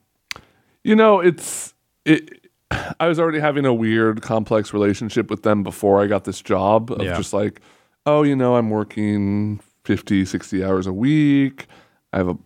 [0.84, 1.74] You know, it's
[2.06, 2.48] it.
[3.00, 6.92] I was already having a weird, complex relationship with them before I got this job
[6.92, 7.16] of Yeah.
[7.16, 7.62] just like,
[8.06, 11.68] oh, you know, I'm working 50, 60 hours a week.
[12.14, 12.38] I have a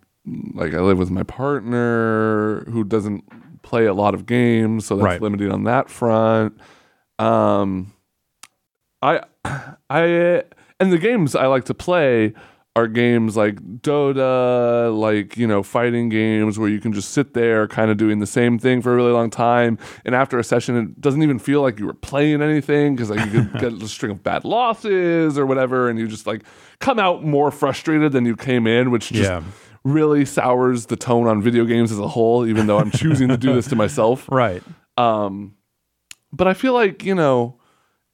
[0.53, 3.23] like I live with my partner who doesn't
[3.63, 5.21] play a lot of games, so that's Right.
[5.21, 6.57] limited on that front.
[7.17, 7.93] Um,
[9.01, 9.21] I,
[9.89, 10.43] I,
[10.79, 12.33] and the games I like to play
[12.79, 17.67] are games like Dota, like, you know, fighting games where you can just sit there
[17.67, 19.77] kind of doing the same thing for a really long time.
[20.05, 23.25] And after a session, it doesn't even feel like you were playing anything because like
[23.25, 25.89] you could get a string of bad losses or whatever.
[25.89, 26.43] And you just like
[26.79, 29.43] come out more frustrated than you came in, which just Yeah.
[29.83, 33.37] really sours the tone on video games as a whole, even though I'm choosing to
[33.37, 34.27] do this to myself.
[34.39, 34.63] Right.
[34.97, 35.55] Um,
[36.31, 37.58] but I feel like, you know,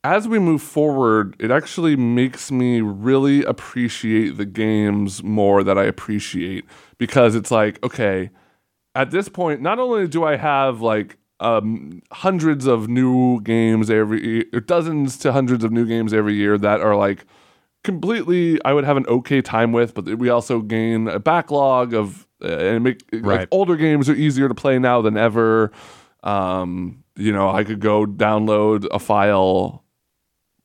[0.05, 5.85] as we move forward, it actually makes me really appreciate the games more that I
[5.85, 6.63] appreciate
[6.99, 8.29] because it's like, okay,
[8.93, 14.45] at this point, not only do I have like um, hundreds of new games every
[14.53, 17.25] or dozens to hundreds of new games every year that are like
[17.83, 22.27] completely I would have an okay time with, but we also gain a backlog of
[22.43, 23.39] uh, and make Right.
[23.39, 25.71] like older games are easier to play now than ever.
[26.23, 29.84] Um, you know, I could go download a file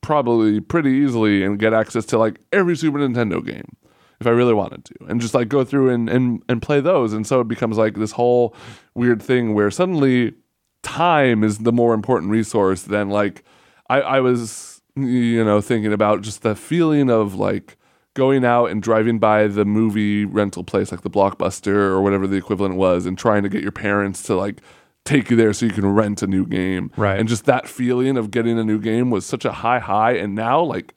[0.01, 3.77] probably pretty easily and get access to like every Super Nintendo game
[4.21, 7.13] if I really wanted to, and just like go through and and and play those.
[7.13, 8.55] And so it becomes like this whole
[8.95, 10.35] weird thing where suddenly
[10.83, 13.45] time is the more important resource than like
[13.89, 17.77] I, I was you know thinking about just the feeling of like
[18.15, 22.37] going out and driving by the movie rental place like the blockbuster or whatever the
[22.37, 24.61] equivalent was and trying to get your parents to like
[25.05, 26.91] take you there so you can rent a new game.
[26.97, 27.19] Right.
[27.19, 30.13] and just that feeling of getting a new game was such a high high.
[30.13, 30.95] And now like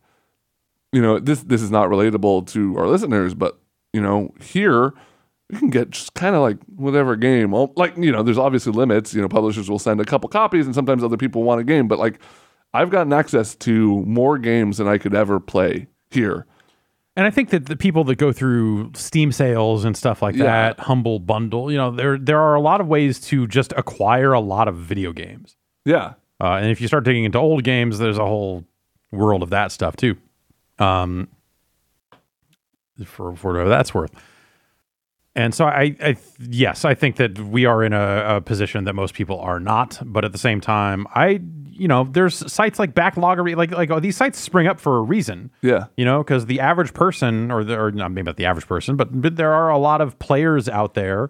[0.91, 3.59] you know this this is not relatable to our listeners but
[3.93, 4.93] you know here
[5.49, 7.51] you can get just kind of like whatever game.
[7.51, 9.13] Well like you know there's obviously limits.
[9.13, 11.87] You know publishers will send a couple copies and sometimes other people want a game.
[11.87, 12.19] But like
[12.75, 16.47] i've gotten access to more games than i could ever play here
[17.15, 20.45] And I think that the people that go through Steam sales and stuff like Yeah.
[20.45, 24.33] that, humble bundle, you know, there there are a lot of ways to just acquire
[24.33, 25.55] a lot of video games.
[25.85, 28.63] yeah Uh, and if you start digging into old games, there's a whole
[29.11, 30.15] world of that stuff too.
[30.79, 31.27] Um,
[33.05, 34.11] for, for whatever that's worth.
[35.35, 38.93] And so I, I, yes, I think that we are in a, a position that
[38.93, 39.99] most people are not.
[40.05, 41.41] But at the same time, I,
[41.75, 45.01] you know, there's sites like Backloggery, like like oh, these sites spring up for a
[45.01, 45.51] reason.
[45.61, 45.85] Yeah.
[45.97, 48.95] You know because the average person or, the, or not maybe not the average person
[48.95, 51.29] but, but there are a lot of players out there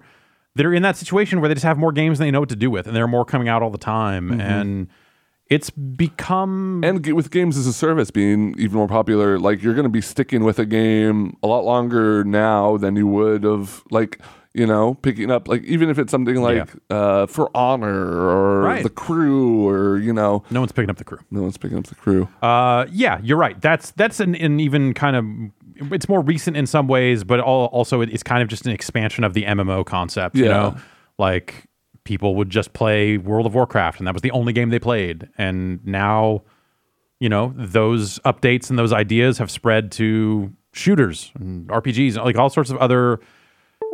[0.55, 2.49] that are in that situation where they just have more games than they know what
[2.49, 4.29] to do with and there are more coming out all the time.
[4.29, 4.41] Mm-hmm.
[4.41, 4.87] And
[5.49, 9.73] it's become and g- with games as a service being even more popular like you're
[9.73, 13.83] going to be sticking with a game a lot longer now than you would of
[13.91, 14.19] like
[14.53, 18.83] you know picking up like even if it's something like uh for honor or Right.
[18.83, 20.43] the crew or you know.
[20.51, 21.19] No one's picking up the crew.
[21.31, 22.27] No one's picking up the crew.
[22.41, 23.59] Uh yeah you're right.
[23.61, 27.65] That's that's an, an even kind of it's more recent in some ways but all,
[27.67, 30.75] also it's kind of just an expansion of the mmo concept you know?
[31.17, 31.65] Like
[32.03, 35.29] people would just play world of warcraft and that was the only game they played.
[35.37, 36.43] And now
[37.19, 42.49] you know those updates and those ideas have spread to shooters and rpgs like all
[42.49, 43.19] sorts of other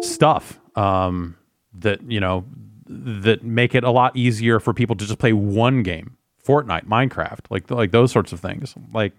[0.02, 1.36] stuff um,
[1.74, 2.46] that you know
[2.88, 6.16] that make it a lot easier for people to just play one game.
[6.46, 8.74] Fortnite minecraft like like those sorts of things.
[8.94, 9.14] Like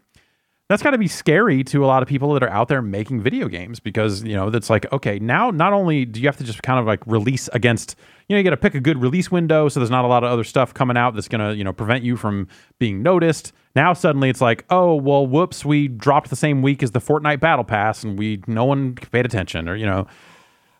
[0.70, 3.20] that's got to be scary to a lot of people that are out there making
[3.20, 6.44] video games because you know that's like okay now not only do you have to
[6.44, 7.96] just kind of like release against
[8.28, 10.22] you know you got to pick a good release window so there's not a lot
[10.22, 12.46] of other stuff coming out that's going to you know prevent you from
[12.78, 13.52] being noticed.
[13.74, 17.40] Now suddenly it's like oh well whoops we dropped the same week as the Fortnite
[17.40, 20.06] battle pass and we no one paid attention or you know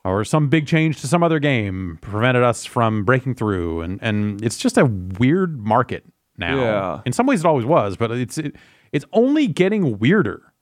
[0.04, 3.82] or some big change to some other game prevented us from breaking through.
[3.82, 6.04] And and it's just a weird market
[6.36, 6.56] now.
[6.56, 7.00] Yeah.
[7.04, 8.56] in some ways it always was but it's it,
[8.92, 10.52] it's only getting weirder.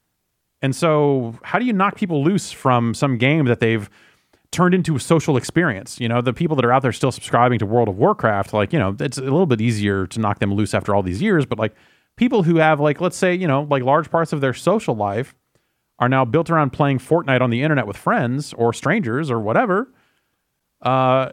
[0.61, 3.89] And so how do you knock people loose from some game that they've
[4.51, 5.99] turned into a social experience?
[5.99, 8.73] You know the people that are out there still subscribing to world of warcraft like
[8.73, 11.45] you know it's a little bit easier to knock them loose after all these years
[11.45, 11.75] but like
[12.17, 15.33] people who have like let's say you know like large parts of their social life
[15.99, 19.91] are now built around playing Fortnite on the internet with friends or strangers or whatever,
[20.81, 21.31] uh,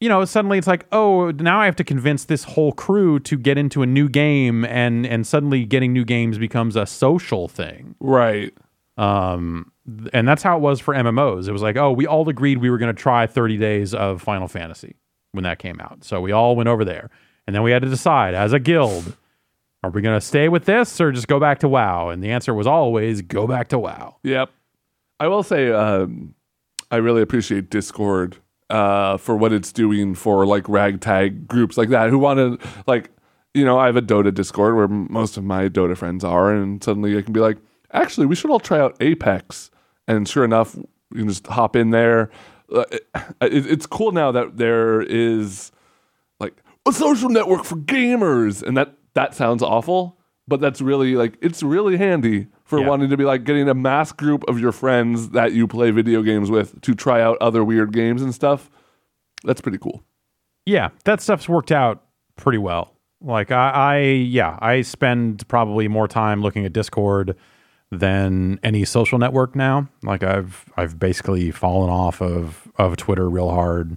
[0.00, 3.36] you know, suddenly it's like, oh, now I have to convince this whole crew to
[3.36, 7.94] get into a new game, and and suddenly getting new games becomes a social thing.
[8.00, 8.52] right
[8.96, 9.72] Um,
[10.12, 11.48] and that's how it was for MMOs.
[11.48, 14.22] It was like, oh, we all agreed we were going to try 30 days of
[14.22, 14.96] Final Fantasy
[15.32, 17.10] when that came out, so we all went over there,
[17.46, 19.16] and then we had to decide as a guild.
[19.82, 22.10] Are we going to stay with this or just go back to WoW?
[22.10, 24.16] And the answer was always go back to WoW.
[24.22, 24.50] Yep.
[25.18, 26.34] I will say um,
[26.90, 28.36] I really appreciate Discord
[28.68, 33.10] uh, for what it's doing for like ragtag groups like that who want to like
[33.54, 36.82] you know I have a Dota Discord where most of my Dota friends are, and
[36.84, 37.58] suddenly I can be like,
[37.92, 39.70] actually, we should all try out Apex,
[40.06, 42.30] and sure enough, you can just hop in there.
[42.72, 43.06] Uh, it,
[43.42, 45.72] it- it's cool now that there is
[46.38, 50.16] like a social network for gamers, and that that sounds awful,
[50.48, 52.88] but that's really like it's really handy for Yeah.
[52.88, 56.22] wanting to be like getting a mass group of your friends that you play video
[56.22, 58.70] games with to try out other weird games and stuff.
[59.44, 60.02] That's pretty cool.
[60.66, 62.02] Yeah, that stuff's worked out
[62.36, 62.92] pretty well.
[63.22, 67.36] Like I, I yeah, I spend probably more time looking at Discord
[67.90, 69.88] than any social network now.
[70.02, 73.96] Like I've I've basically fallen off of of Twitter real hard.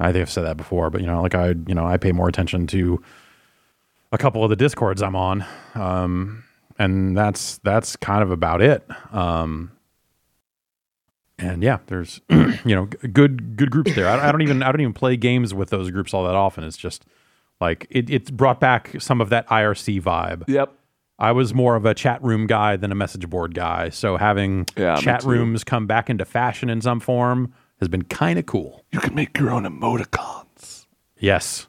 [0.00, 2.12] I think I've said that before, but you know, like I you know I pay
[2.12, 3.02] more attention to
[4.12, 5.44] a couple of the discords I'm on,
[5.74, 6.44] um,
[6.78, 8.86] and that's that's kind of about it.
[9.12, 9.72] Um,
[11.38, 14.08] and yeah, there's you know good good groups there.
[14.08, 16.64] I, I don't even I don't even play games with those groups all that often.
[16.64, 17.04] It's just
[17.60, 20.44] like it, it's brought back some of that IRC vibe.
[20.48, 20.72] Yep.
[21.20, 24.66] I was more of a chat room guy than a message board guy, so having
[24.76, 28.84] Yeah, chat rooms come back into fashion in some form has been kind of cool.
[28.92, 30.86] You can make your own emoticons.
[31.18, 31.66] Yes,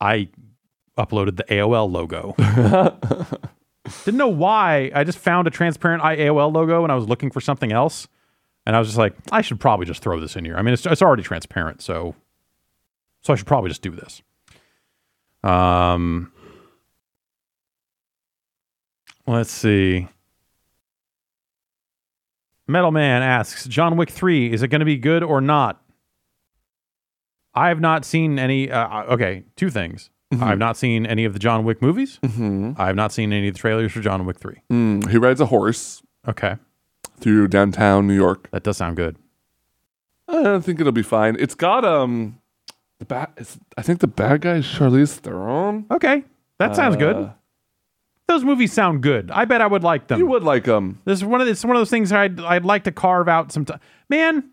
[0.00, 0.28] I
[0.98, 2.34] uploaded the AOL logo.
[4.04, 4.90] Didn't know why.
[4.94, 8.08] I just found a transparent AOL logo and I was looking for something else.
[8.64, 10.56] And I was just like, I should probably just throw this in here.
[10.56, 12.14] I mean, it's, it's already transparent, so
[13.22, 14.22] so I should probably just do this.
[15.42, 16.32] Um,
[19.26, 20.08] let's see.
[22.66, 25.82] Metal Man asks, John Wick 3, is it going to be good or not?
[27.54, 28.70] I have not seen any.
[28.70, 30.10] Uh, okay, two things.
[30.40, 32.18] I have not seen any of the John Wick movies.
[32.22, 32.72] Mm-hmm.
[32.80, 34.54] I have not seen any of the trailers for John Wick 3.
[34.70, 36.56] Mm, he rides a horse Okay,
[37.18, 38.48] through downtown New York.
[38.52, 39.16] that does sound good.
[40.28, 41.36] I think it'll be fine.
[41.38, 42.38] It's got um
[43.00, 43.28] the bad.
[43.36, 45.84] It's, I think the bad guy is Charlize Theron.
[45.90, 46.24] Okay,
[46.58, 47.30] that sounds Uh, good.
[48.28, 49.30] Those movies sound good.
[49.30, 50.18] I bet I would like them.
[50.18, 51.00] You would like them.
[51.04, 53.52] This is one of it's one of those things I'd I'd like to carve out
[53.52, 53.80] some time.
[54.08, 54.48] Man,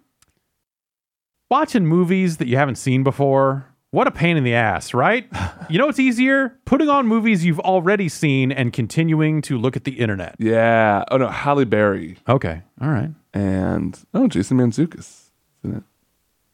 [1.50, 3.68] watching movies that you haven't seen before.
[3.91, 5.28] What a pain in the ass, right?
[5.69, 6.56] you know what's easier?
[6.65, 10.36] Putting on movies you've already seen and continuing to look at the internet.
[10.38, 11.04] Yeah.
[11.10, 12.62] Oh no, Halle Berry Okay.
[12.82, 13.10] All right.
[13.34, 15.30] and oh Jason Mantzoukas,
[15.63, 15.84] isn't it?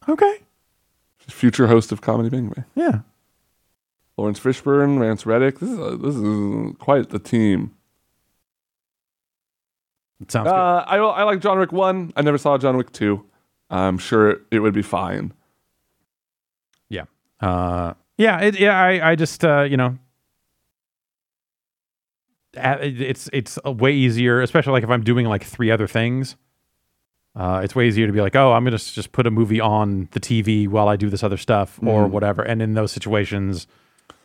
[0.10, 0.40] Okay.
[1.28, 2.66] Future host of Comedy Bang Bang.
[2.76, 3.00] Yeah.
[4.18, 5.60] Laurence Fishburne, Lance Reddick.
[5.60, 7.72] This is a, this is quite the team.
[10.22, 10.52] It sounds Uh,
[10.86, 10.90] good.
[10.90, 12.14] I I like John Wick one.
[12.16, 13.26] I never saw John Wick two.
[13.70, 15.34] I'm sure it would be fine.
[17.46, 18.80] Uh, yeah, it, yeah.
[18.82, 19.98] I, I just, uh, you know,
[22.54, 26.36] it's it's way easier, especially like if I'm doing like three other things.
[27.36, 30.08] Uh, it's way easier to be like, oh, I'm gonna just put a movie on
[30.12, 32.12] the TV while I do this other stuff or Mhm.
[32.12, 32.42] whatever.
[32.44, 33.68] And in those situations,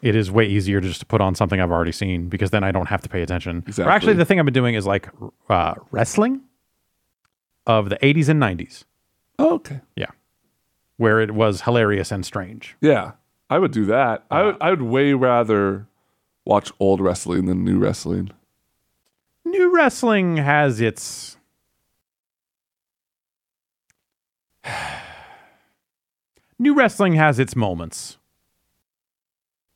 [0.00, 2.62] it is way easier to just to put on something I've already seen because then
[2.62, 3.64] I don't have to pay attention.
[3.78, 5.08] Or actually, the thing I've been doing is like
[5.48, 6.42] uh, wrestling
[7.66, 8.84] of the 80s and 90s,
[9.40, 9.80] Oh, okay.
[11.00, 12.76] Where it was hilarious and strange.
[12.82, 13.12] Yeah,
[13.48, 14.26] I would do that.
[14.30, 14.56] I Uh, would.
[14.60, 15.86] I would way rather
[16.44, 18.30] watch old wrestling than new wrestling.
[19.46, 21.38] new wrestling has its
[26.58, 28.18] new wrestling has its moments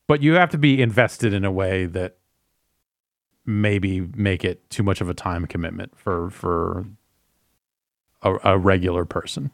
[0.06, 2.18] but you have to be invested in a way that
[3.46, 6.84] maybe make it too much of a time commitment for for
[8.22, 9.50] a, a regular person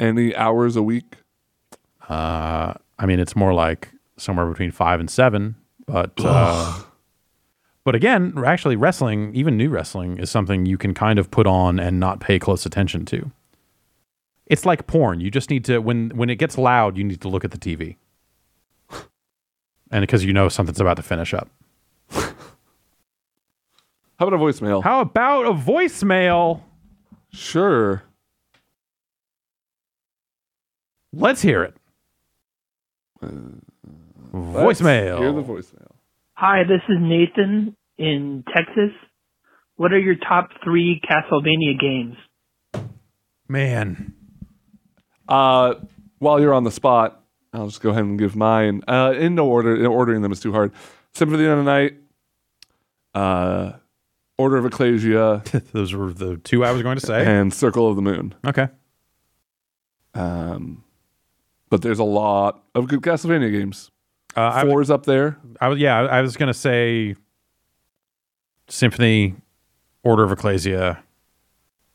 [0.00, 1.16] Any hours a week?
[2.08, 5.54] uh i mean it's more like somewhere between five and seven
[5.86, 6.80] but uh
[7.84, 11.80] But again, actually, wrestling, even new wrestling, is something you can kind of put on
[11.80, 13.32] and not pay close attention to.
[14.46, 15.18] It's like porn.
[15.20, 17.58] You just need to when when it gets loud, you need to look at the
[17.58, 17.96] TV,
[19.90, 21.48] and because you know something's about to finish up.
[22.10, 22.28] How
[24.28, 24.84] about a voicemail?
[24.84, 26.60] How about a voicemail?
[27.32, 28.04] sure.
[31.12, 31.76] Let's hear it.
[33.20, 35.18] Let's Voicemail.
[35.18, 35.90] Hear the voicemail.
[36.34, 38.90] Hi, this is Nathan in Texas.
[39.76, 42.16] What are your top three Castlevania games?
[43.48, 44.14] Man,
[45.28, 45.74] Uh,
[46.18, 47.22] while you're on the spot,
[47.52, 48.82] I'll just go ahead and give mine.
[48.88, 49.76] Uh, in no order.
[49.76, 50.72] In ordering them is too hard.
[51.14, 51.94] Symphony of the Night.
[53.14, 53.72] Uh,
[54.38, 57.24] Order of Ecclesia those were the two I was going to say.
[57.26, 58.34] and Circle of the Moon.
[58.46, 58.68] Okay.
[60.14, 60.82] Um,
[61.72, 63.90] but there's a lot of good Castlevania games.
[64.36, 65.38] Uh, I, Four's up there.
[65.58, 67.16] I was yeah, I was gonna say
[68.68, 69.34] Symphony,
[70.04, 71.02] Order of Ecclesia,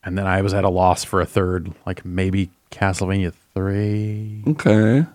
[0.03, 5.05] and then I was at a loss for a third, like maybe Castlevania three, Okay.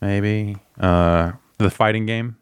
[0.00, 2.36] maybe uh, the fighting game.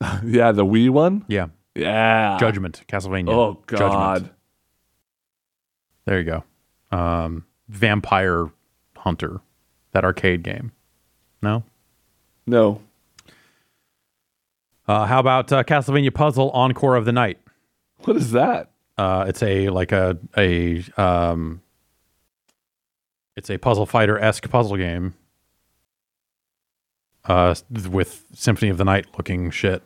[0.24, 1.24] Yeah, the Wii one.
[1.26, 2.36] Yeah, Yeah.
[2.38, 3.30] Judgment, Castlevania.
[3.32, 3.92] Oh Judgment.
[3.92, 4.30] God.
[6.04, 6.96] There you go.
[6.96, 8.50] Um, Vampire
[8.96, 9.40] Hunter,
[9.92, 10.72] that arcade game.
[11.42, 11.62] No.
[12.46, 12.80] No.
[14.86, 17.38] Uh, how about uh, Castlevania Puzzle Encore of the Night?
[18.04, 18.70] What is that?
[18.96, 21.60] Uh, it's a like a a um,
[23.36, 25.14] it's a puzzle fighter esque puzzle game.
[27.24, 27.54] Uh,
[27.90, 29.82] with Symphony of the Night looking shit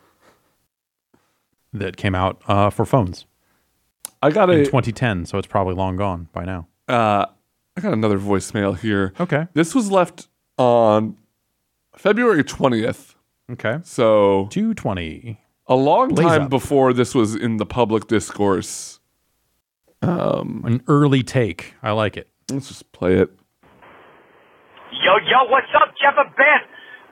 [1.73, 3.25] that came out uh, for phones
[4.21, 4.65] I got it in a.
[4.65, 6.67] 2010, so it's probably long gone by now.
[6.87, 7.25] uh,
[7.75, 9.13] I got another voicemail here.
[9.19, 11.17] Okay, This was left on
[11.95, 13.15] February twentieth.
[13.51, 15.39] okay, So 220.
[15.67, 16.49] a long Blaze time up.
[16.49, 18.99] before this was in the public discourse.
[20.01, 21.73] Um, An early take.
[21.81, 22.27] I like it.
[22.51, 23.29] let's just play it.
[24.91, 26.61] Yo, yo, what's up, Jeff and Ben?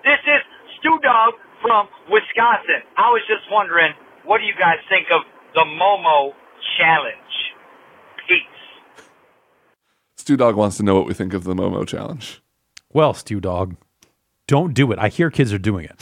[0.04, 0.42] This is
[0.80, 2.86] Stu Dog from Wisconsin.
[2.98, 3.94] I was just wondering,
[4.26, 5.22] what do you guys think of
[5.56, 6.34] the Momo
[6.78, 7.18] Challenge?
[10.32, 12.42] Stu Dog wants to know what we think of the Momo challenge.
[12.94, 13.76] Well, Stew Dog,
[14.48, 14.98] don't do it.
[14.98, 16.02] I hear kids are doing it.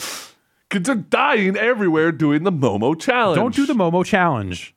[0.70, 3.36] Kids are dying everywhere doing the Momo challenge.
[3.40, 4.72] Don't do the Momo challenge.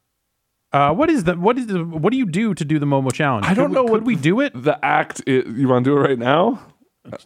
[0.72, 3.14] Uh, what is the what is the what do you do to do the Momo
[3.14, 3.46] challenge?
[3.46, 4.54] I don't Could know Could what we do it?
[4.56, 5.22] The act.
[5.28, 6.60] you want to do it right now?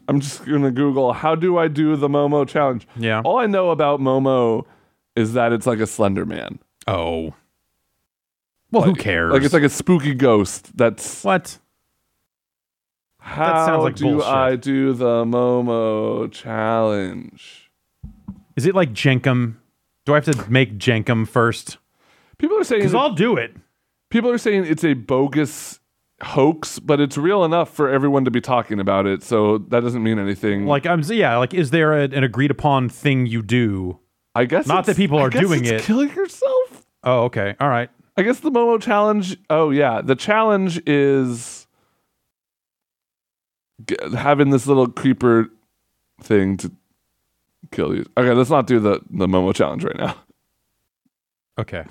[0.10, 2.86] I'm just gonna Google how do I do the Momo challenge.
[2.98, 3.22] Yeah.
[3.24, 4.66] All I know about Momo
[5.16, 6.60] is that it's like a Slender Man.
[6.88, 7.36] Oh.
[8.70, 9.32] Well, who cares?
[9.32, 10.76] Like it's like a spooky ghost.
[10.76, 11.58] That's what?
[13.28, 14.28] How sounds like do bullshit.
[14.30, 17.70] I do the Momo challenge?
[18.56, 19.58] Is it like Jenkem?
[20.06, 21.78] Do I have to make Jenkem first?
[22.38, 23.56] People are saying Because I'll do it.
[24.10, 25.80] people are saying it's a bogus
[26.24, 29.22] hoax, but it's real enough for everyone to be talking about it.
[29.24, 30.66] So that doesn't mean anything.
[30.66, 31.38] Like I'm yeah.
[31.38, 34.00] Like, is there a, an agreed upon thing you do?
[34.36, 35.82] I guess not that it's- people I are guess doing it's it.
[35.84, 36.86] Killing yourself.
[37.04, 37.56] Oh, okay.
[37.60, 37.90] All right.
[38.16, 39.38] I guess the Momo challenge.
[39.50, 41.57] Oh yeah, the challenge is g-
[44.16, 45.50] having this little creeper
[46.22, 46.72] thing to
[47.72, 48.06] kill you.
[48.18, 50.16] Okay, let's not do the the Momo challenge right now.
[51.60, 51.84] Okay.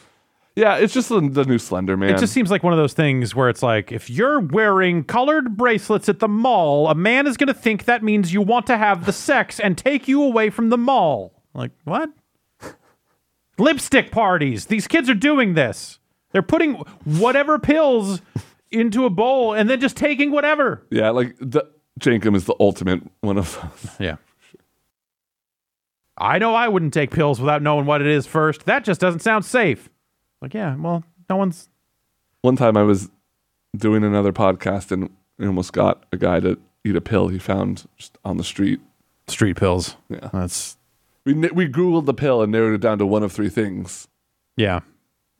[0.54, 2.08] Yeah, it's just the, the new Slender Man.
[2.14, 5.54] It just seems like one of those things where it's like, if you're wearing colored
[5.54, 8.78] bracelets at the mall, a man is going to think that means you want to
[8.78, 11.42] have the sex and take you away from the mall.
[11.52, 12.08] Like, what?
[13.58, 14.66] Lipstick parties.
[14.66, 15.98] These kids are doing this.
[16.32, 18.22] They're putting whatever pills
[18.70, 20.86] into a bowl and then just taking whatever.
[20.90, 21.64] yeah, like the
[22.00, 23.96] Jenkem is the ultimate one of those.
[23.98, 24.16] Yeah.
[26.18, 28.64] I know I wouldn't take pills without knowing what it is first.
[28.64, 29.90] That just doesn't sound safe.
[30.40, 31.68] Like, yeah, well, no one's.
[32.42, 33.10] One time I was
[33.76, 37.86] doing another podcast and we almost got a guy to eat a pill he found
[37.98, 38.80] just on the street.
[39.28, 39.96] Street pills.
[40.08, 40.30] Yeah.
[40.32, 40.76] That's
[41.24, 44.08] We we googled the pill and narrowed it down to one of three things.
[44.56, 44.80] Yeah.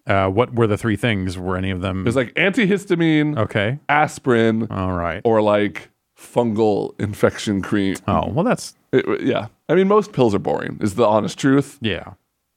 [0.06, 1.38] Uh, what were the three things?
[1.38, 2.00] Were any of them?
[2.00, 3.78] It was like antihistamine, okay.
[3.88, 5.20] aspirin, All right.
[5.24, 5.88] or like
[6.18, 7.96] fungal infection cream.
[8.08, 9.48] Oh, well, that's It- yeah.
[9.68, 11.78] I mean, most pills are boring, is the honest truth.
[11.80, 12.12] yeah.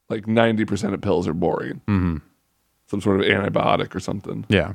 [0.08, 1.82] Like 90% of pills are boring.
[1.86, 2.16] Mm-hmm.
[2.88, 4.44] Some sort of antibiotic or something.
[4.48, 4.72] Yeah.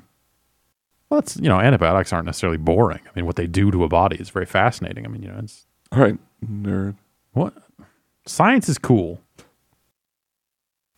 [1.09, 3.01] Well, it's you know, antibiotics aren't necessarily boring.
[3.05, 5.05] I mean, what they do to a body is very fascinating.
[5.05, 6.95] I mean, you know, it's All right, nerd.
[7.33, 7.53] what
[8.25, 9.21] science is cool.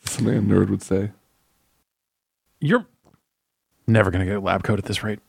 [0.05, 1.11] Something a nerd would say.
[2.61, 2.85] You're
[3.87, 5.19] never gonna get a lab coat at this rate.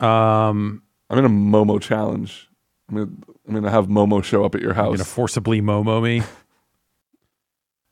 [0.00, 2.48] Um, I'm in a Momo challenge.
[2.88, 3.10] I'm gonna,
[3.48, 4.92] I'm gonna have Momo show up at your you're house.
[4.96, 6.22] gonna forcibly momo me.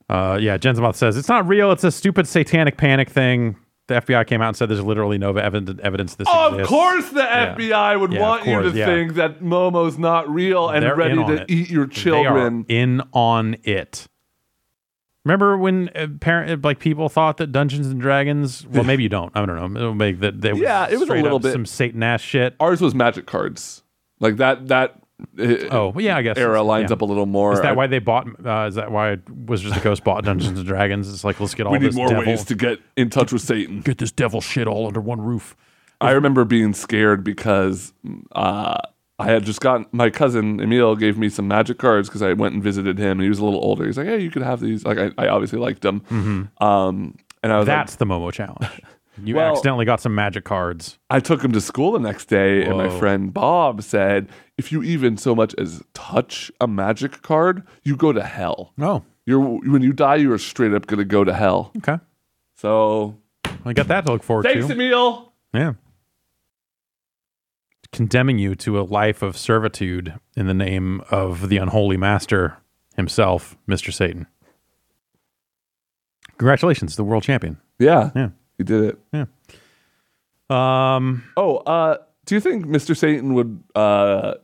[0.09, 1.71] Uh, yeah, Jensenmoth says it's not real.
[1.71, 3.55] It's a stupid satanic panic thing.
[3.87, 6.69] The FBI came out and said there's literally no evidence evidence this of exists.
[6.69, 7.55] course, the Yeah.
[7.55, 8.87] FBI would Yeah, of want you to yeah.
[8.87, 11.45] think that Momo's not real and They're ready to it.
[11.49, 12.63] eat your They children.
[12.63, 14.09] are in on it.
[15.25, 18.66] Remember when uh, parent like people thought that Dungeons and Dragons?
[18.66, 19.31] Well, maybe you don't.
[19.37, 19.81] I don't know.
[19.81, 20.41] It'll make that.
[20.41, 22.57] They Yeah, it was a little bit- some Satan ass shit.
[22.59, 23.83] Ours was magic cards.
[24.18, 24.68] Like that.
[24.68, 24.97] That.
[25.39, 26.95] uh, Oh, yeah, I guess era lines yeah.
[26.95, 27.53] up a little more.
[27.53, 28.27] Is that I- why they bought?
[28.45, 31.12] Uh, is that why Wizards of the Coast bought Dungeons and Dragons?
[31.12, 33.31] It's like let's get all we need this more devil, ways to get in touch
[33.31, 33.83] with Satan?
[33.83, 35.55] get this devil shit all under one roof.
[36.01, 37.93] I remember being scared because
[38.33, 38.79] uh,
[39.21, 42.55] I had just gotten my cousin Emil gave me some magic cards because I went
[42.55, 43.12] and visited him.
[43.12, 43.87] and He was a little older.
[43.87, 46.03] He's like, "Hey, you could have these." Like, I, I obviously liked them.
[46.61, 48.66] Um, and I was That's the Momo challenge.
[49.23, 50.99] You Well- accidentally got some magic cards.
[51.11, 54.83] I took him to school the next day, and my friend Bob said, "If you
[54.83, 58.73] even so much as touch a magic card, you go to hell.
[58.81, 61.99] Oh, You're when you die, you are straight up gonna go to hell." okay.
[62.57, 63.16] So
[63.66, 64.68] I got that to look forward thanks, to.
[64.68, 65.33] Thanks, Emil.
[65.53, 65.73] Yeah.
[67.93, 72.57] Condemning you to a life of servitude in the name of the unholy master
[72.97, 73.93] himself, Mr.
[73.93, 74.26] Satan.
[76.38, 77.59] Congratulations, the world champion.
[77.78, 78.28] Yeah, Yeah.
[78.59, 78.99] he did it.
[79.12, 79.24] Yeah.
[80.49, 82.97] Um, Oh, uh, do you think Mr.
[82.97, 84.34] Satan would uh,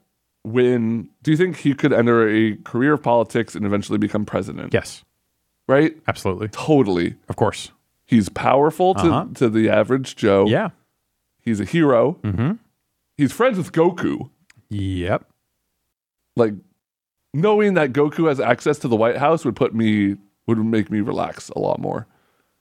[0.44, 1.08] win?
[1.22, 4.72] Do you think he could enter a career of politics and eventually become president?
[4.74, 5.04] yes,
[5.68, 5.96] Right?
[6.06, 6.48] absolutely.
[6.48, 7.16] Totally.
[7.28, 7.70] Of course.
[8.04, 9.26] He's powerful to, Uh-huh.
[9.34, 10.46] to the average Joe.
[10.46, 10.70] Yeah.
[11.40, 12.18] He's a hero.
[12.22, 12.52] Mm-hmm.
[13.16, 14.30] He's friends with Goku.
[14.70, 15.24] Yep.
[16.36, 16.54] Like,
[17.32, 21.00] knowing that Goku has access to the White House would put me, would make me
[21.00, 22.06] relax a lot more.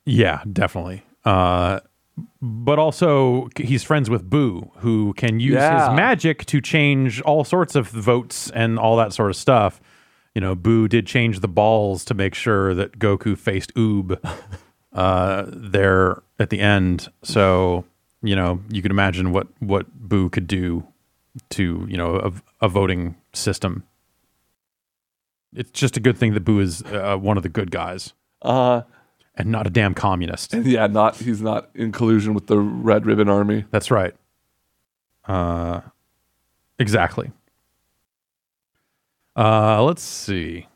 [0.06, 1.04] Yeah, definitely.
[1.26, 1.80] Uh,
[2.42, 5.90] but also, he's friends with Boo, who can use Yeah.
[5.90, 9.82] his magic to change all sorts of votes and all that sort of stuff.
[10.34, 14.18] You know, Boo did change the balls to make sure that Goku faced Oob
[14.94, 17.10] uh, there at the end.
[17.24, 17.84] So
[18.26, 20.86] you know, you could imagine what what Boo could do
[21.52, 23.84] to you know a, a voting system.
[25.54, 28.82] It's just a good thing that Boo is uh, one of the good guys Uh,
[29.36, 30.54] and not a damn communist.
[30.54, 33.66] yeah, not he's not in collusion with the Red Ribbon Army.
[33.72, 34.14] That's right.
[35.28, 35.82] Uh,
[36.80, 37.32] exactly.
[39.36, 40.68] Uh, let's see.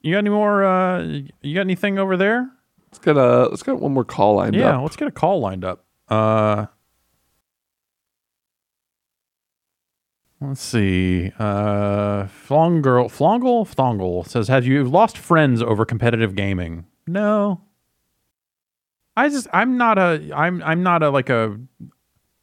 [0.00, 0.64] You got any more?
[0.64, 1.02] Uh,
[1.42, 2.48] you got anything over there?
[2.96, 4.82] Let's get a let's get one more call lined yeah, up.
[4.82, 5.84] let's get a call lined up.
[6.08, 6.64] Uh,
[10.40, 11.30] let's see.
[11.38, 17.60] Uh, Flongirl, Flongle, Thongle says, "Have you lost friends over competitive gaming?" No.
[19.14, 21.60] I just, I'm not a, I'm, I'm not a like a.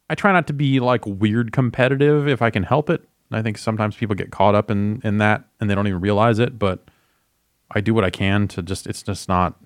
[0.08, 3.02] I try not to be like weird competitive if I can help it.
[3.32, 6.38] I think sometimes people get caught up in in that and they don't even realize
[6.38, 6.88] it, but
[7.72, 8.86] I do what I can to just.
[8.86, 9.56] It's just not.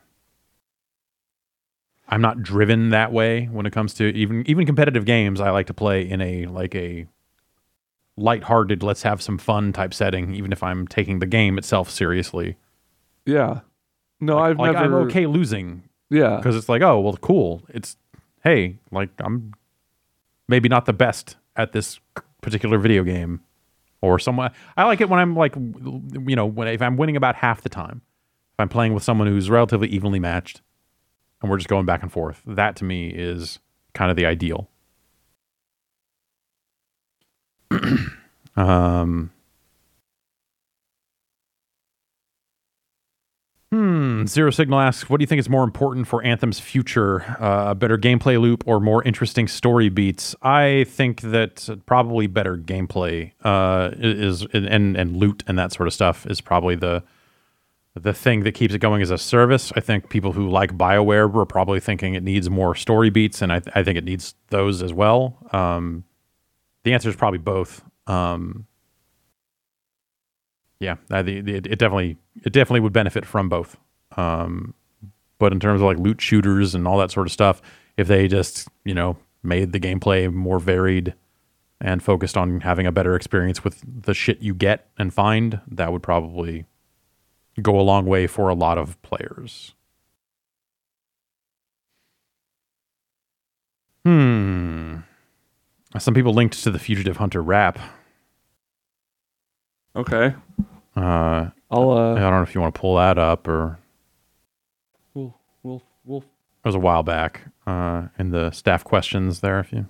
[2.09, 5.41] I'm not driven that way when it comes to even even competitive games.
[5.41, 7.07] I like to play in a like a
[8.17, 12.57] lighthearted, let's have some fun type setting, even if I'm taking the game itself seriously.
[13.25, 13.61] yeah.
[14.21, 14.85] No, I've like never.
[14.85, 16.39] I'm okay losing Yeah.
[16.39, 17.63] because it's like, oh well, cool.
[17.69, 17.97] It's
[18.43, 19.53] hey, like I'm
[20.49, 22.01] maybe not the best at this
[22.41, 23.41] particular video game,
[24.01, 24.51] or someone.
[24.77, 27.69] I like it when I'm like, you know, when if I'm winning about half the
[27.69, 28.03] time,
[28.55, 30.63] if I'm playing with someone who's relatively evenly matched,
[31.41, 32.43] and we're just going back and forth.
[32.47, 33.59] That to me is
[33.95, 34.69] kind of the ideal.
[38.57, 39.31] um.
[43.71, 44.25] Hmm.
[44.25, 47.23] Zero Signal asks, "What do you think is more important for Anthem's future?
[47.39, 52.57] Uh, a better gameplay loop or more interesting story beats?" I think that probably better
[52.57, 57.03] gameplay uh, is and and loot and that sort of stuff is probably the
[57.99, 59.73] the thing that keeps it going as a service.
[59.77, 63.53] I think people who like BioWare were probably thinking it needs more story beats, and
[63.53, 65.37] I, I think it needs those as well.
[65.53, 66.05] Um,
[66.85, 67.83] the answer is probably both.
[68.07, 68.67] Um,
[70.81, 73.77] yeah, I think it, it definitely it definitely would benefit from both.
[74.17, 74.75] Um,
[75.39, 77.61] but in terms of like loot shooters and all that sort of stuff,
[77.97, 81.15] if they just you know made the gameplay more varied
[81.81, 85.93] and focused on having a better experience with the shit you get and find, that
[85.93, 86.65] would probably
[87.63, 89.75] go a long way for a lot of players.
[94.05, 94.99] Hmm.
[95.99, 97.79] Some people linked to the Fugitive Hunter rap.
[99.97, 100.35] Okay.
[100.97, 102.15] Uh, I'll I uh.
[102.15, 103.79] don't know if you want to pull that up or
[105.15, 106.21] We'll we'll we'll.
[106.21, 106.25] it
[106.65, 109.59] was a while back uh, in the staff questions there.
[109.59, 109.87] If you,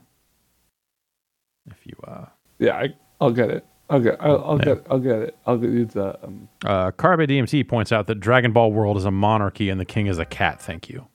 [1.71, 2.27] if you, uh,
[2.59, 3.67] Yeah, I, I'll get it.
[3.91, 4.17] Get.
[4.21, 4.65] I'll, I'll Yeah.
[4.75, 4.87] get.
[4.91, 5.39] I'll get it.
[5.47, 6.23] I'll get use the.
[6.23, 9.87] Um, uh, Carbe DMT points out that Dragon Ball World is a monarchy and the
[9.87, 10.61] king is a cat.
[10.61, 11.09] Thank you.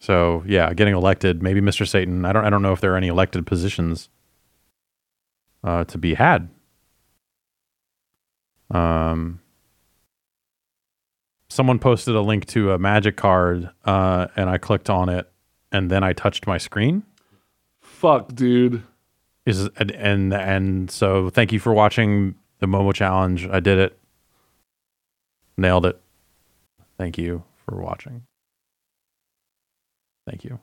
[0.00, 1.86] So yeah, getting elected, maybe Mr.
[1.86, 2.24] Satan.
[2.24, 2.44] I don't.
[2.44, 4.08] I don't know if there are any elected positions
[5.62, 6.48] uh, to be had.
[8.72, 9.40] Um,
[11.48, 15.30] someone posted a link to a magic card, uh, and I clicked on it,
[15.70, 17.04] and then I touched my screen.
[17.80, 18.82] fuck, dude.
[19.46, 23.46] Is and and, and so thank you for watching the Momo challenge.
[23.46, 23.98] I did it.
[25.56, 26.00] Nailed it.
[26.98, 28.22] Thank you for watching.
[30.28, 30.58] Thank you.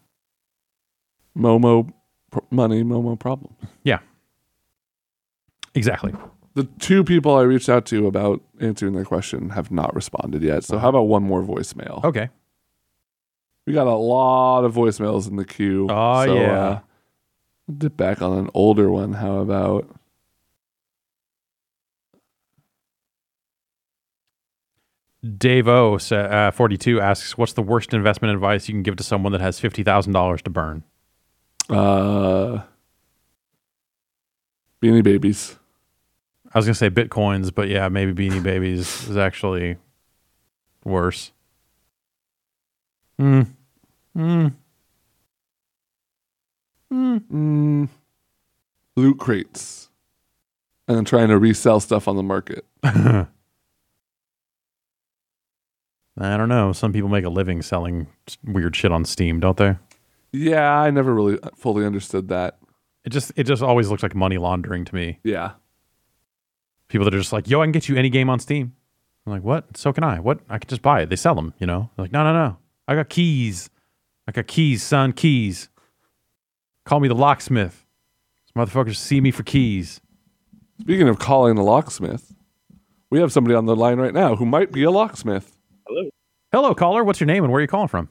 [1.38, 1.91] Momo
[2.31, 2.84] pr- money.
[2.84, 3.55] Momo problem.
[3.84, 3.99] Yeah.
[5.73, 6.13] Exactly.
[6.55, 10.63] The two people I reached out to about answering their question have not responded yet.
[10.63, 12.03] So how about one more voicemail?
[12.03, 12.29] Okay.
[13.65, 15.88] We got a lot of voicemails in the queue.
[15.89, 16.63] Oh, so, yeah.
[16.67, 16.79] Uh,
[17.78, 19.14] dip back on an older one.
[19.14, 19.89] How about?
[25.38, 29.32] Dave O uh, 42 asks, "What's the worst investment advice you can give to someone
[29.32, 30.84] that has fifty thousand dollars to burn?"
[31.70, 32.61] Uh,
[34.82, 35.57] Beanie Babies.
[36.53, 39.78] I was gonna say bitcoins, but yeah, maybe Beanie Babies is actually
[40.84, 41.32] worse.
[43.18, 43.43] Hmm.
[44.14, 44.47] Hmm.
[46.93, 47.17] Hmm.
[47.31, 47.89] Mm,
[48.95, 49.89] loot crates.
[50.87, 52.65] And then trying to resell stuff on the market.
[52.83, 53.27] I
[56.15, 56.71] don't know.
[56.71, 58.05] Some people make a living selling
[58.43, 59.75] weird shit on Steam, don't they?
[60.31, 62.59] Yeah, I never really fully understood that.
[63.05, 65.17] It just it just always looks like money laundering to me.
[65.23, 65.53] Yeah.
[66.89, 68.73] People that are just like, "Yo, I can get you any game on Steam."
[69.25, 69.77] I'm like, "What?
[69.77, 70.19] So can I?
[70.19, 70.41] What?
[70.47, 71.09] I can just buy it.
[71.09, 72.57] They sell them, you know?" They're like, "No, no, no.
[72.87, 73.71] I got keys.
[74.27, 75.13] I got keys, son.
[75.13, 75.69] Keys.
[76.86, 77.86] Call me the locksmith.
[78.45, 80.01] These motherfuckers see me for keys."
[80.81, 82.34] Speaking of calling the locksmith,
[83.09, 85.57] we have somebody on the line right now who might be a locksmith.
[85.88, 86.09] Hello,
[86.51, 87.03] Hello, caller.
[87.03, 88.09] What's your name and where are you calling from?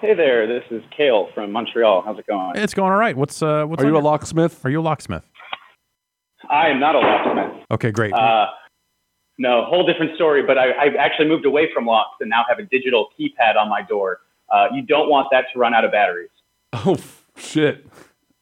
[0.00, 2.02] Hey there, this is Kale from Montreal.
[2.04, 2.56] How's it going?
[2.56, 3.16] It's going all right.
[3.16, 3.64] What's uh?
[3.64, 4.64] What's Are on you a locksmith?
[4.64, 5.24] Are you a locksmith?
[6.50, 7.64] I am not a locksmith.
[7.70, 8.12] Okay, great.
[8.12, 8.46] Uh,
[9.38, 10.42] no, whole different story.
[10.42, 13.68] But I, I've actually moved away from locks and now have a digital keypad on
[13.70, 14.20] my door.
[14.52, 16.30] Uh, you don't want that to run out of batteries.
[16.72, 17.86] Oh f- shit!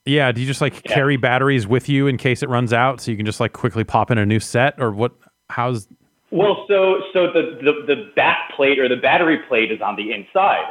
[0.04, 0.32] yeah.
[0.32, 0.94] Do you just like yeah.
[0.94, 3.84] carry batteries with you in case it runs out, so you can just like quickly
[3.84, 5.12] pop in a new set, or what?
[5.50, 5.88] How's
[6.30, 10.12] Well, so so the, the the back plate or the battery plate is on the
[10.12, 10.64] inside.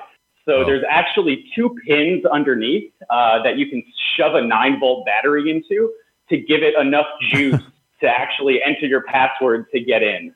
[0.46, 0.66] So Oh.
[0.66, 3.82] there's actually two pins underneath uh, that you can
[4.18, 5.90] shove a nine volt battery into
[6.30, 7.62] to give it enough juice
[8.02, 10.36] to actually enter your password to get in.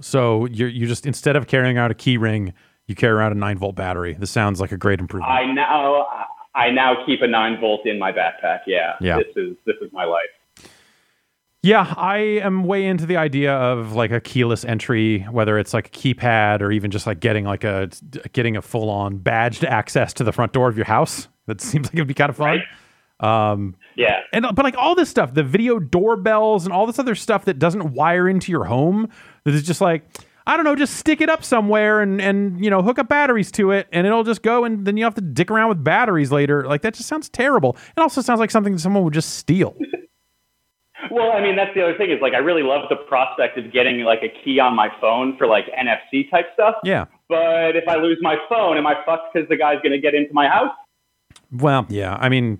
[0.00, 2.52] so you you just instead of carrying out a key ring,
[2.90, 4.14] you carry around a nine volt battery.
[4.18, 5.30] This sounds like a great improvement.
[5.32, 6.06] I now
[6.54, 8.60] I now keep a nine volt in my backpack.
[8.66, 9.18] Yeah, Yeah.
[9.18, 10.68] This is this is my life.
[11.62, 15.88] Yeah, I am way into the idea of like a keyless entry, whether it's like
[15.88, 17.90] a keypad or even just like getting like a
[18.32, 21.28] getting a full on badged access to the front door of your house.
[21.46, 22.62] That seems like it'd be kind of fun.
[23.20, 24.20] Um, Yeah.
[24.32, 27.58] and but like all this stuff, the video doorbells and all this other stuff that
[27.58, 29.08] doesn't wire into your home,
[29.44, 30.02] that is just like
[30.46, 33.50] I don't know, just stick it up somewhere and and you know hook up batteries
[33.52, 36.32] to it, and it'll just go, and then you have to dick around with batteries
[36.32, 36.64] later.
[36.64, 37.76] Like that just sounds terrible.
[37.96, 39.76] It also sounds like something that someone would just steal.
[41.10, 43.72] Well, I mean, that's the other thing is like I really love the prospect of
[43.72, 46.74] getting like a key on my phone for like NFC type stuff.
[46.84, 47.06] Yeah.
[47.28, 50.14] But if I lose my phone, am I fucked because the guy's going to get
[50.14, 50.74] into my house?
[51.52, 52.16] Well, yeah.
[52.20, 52.58] I mean,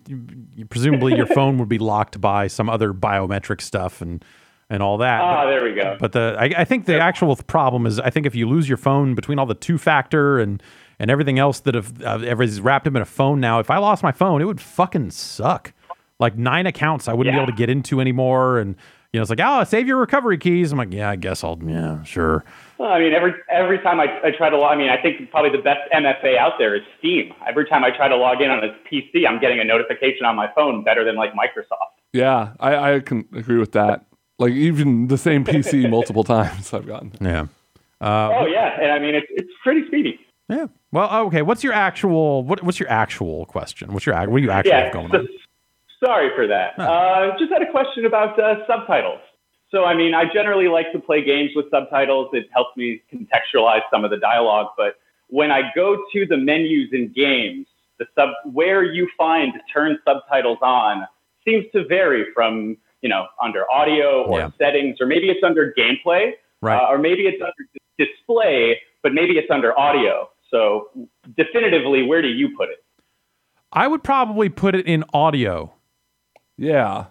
[0.71, 4.25] presumably your phone would be locked by some other biometric stuff and
[4.71, 5.21] and all that.
[5.21, 5.97] Ah, but, there we go.
[6.01, 8.79] but the I, I think the actual problem is I think if you lose your
[8.79, 10.63] phone between all the two factor and
[10.99, 13.79] and everything else that have uh, everybody's wrapped up in a phone now, if I
[13.79, 15.73] lost my phone, it would fucking suck.
[16.19, 18.77] Like nine accounts I wouldn't be able to get into anymore, and
[19.13, 20.71] you know it's like oh save your recovery keys.
[20.71, 22.45] I'm like yeah I guess I'll yeah sure.
[22.79, 25.31] Well, I mean, every every time I, I try to log, I mean, I think
[25.31, 27.33] probably the best MFA out there is Steam.
[27.47, 30.37] Every time I try to log in on a PC, I'm getting a notification on
[30.37, 31.91] my phone better than like Microsoft.
[32.13, 34.07] Yeah, I, I can agree with that.
[34.41, 37.13] Like even the same PC multiple times I've gotten.
[37.21, 37.47] Yeah.
[38.01, 40.19] oh yeah, and I mean, it's it's pretty speedy.
[40.49, 40.67] Yeah.
[40.91, 41.43] Well, okay.
[41.43, 43.93] What's your actual what, What's your actual question?
[43.93, 44.85] What's your what are you actually yeah.
[44.85, 45.29] have going so- on?
[46.05, 46.79] sorry for that.
[46.79, 49.21] Uh, just had a question about uh, subtitles.
[49.71, 52.31] So, I mean, I generally like to play games with subtitles.
[52.33, 54.69] It helps me contextualize some of the dialogue.
[54.77, 54.97] But
[55.29, 57.67] when I go to the menus in games,
[57.99, 61.07] the sub where you find turn subtitles on
[61.45, 64.51] seems to vary from you know under audio or Yeah.
[64.59, 66.33] settings, or maybe it's under gameplay,
[66.63, 66.77] Right.
[66.77, 70.31] uh, or maybe it's under dis- display, but maybe it's under audio.
[70.51, 70.89] So,
[71.37, 72.83] definitively, where do you put it?
[73.73, 75.73] I would probably put it in audio,
[76.59, 77.07] Yeah.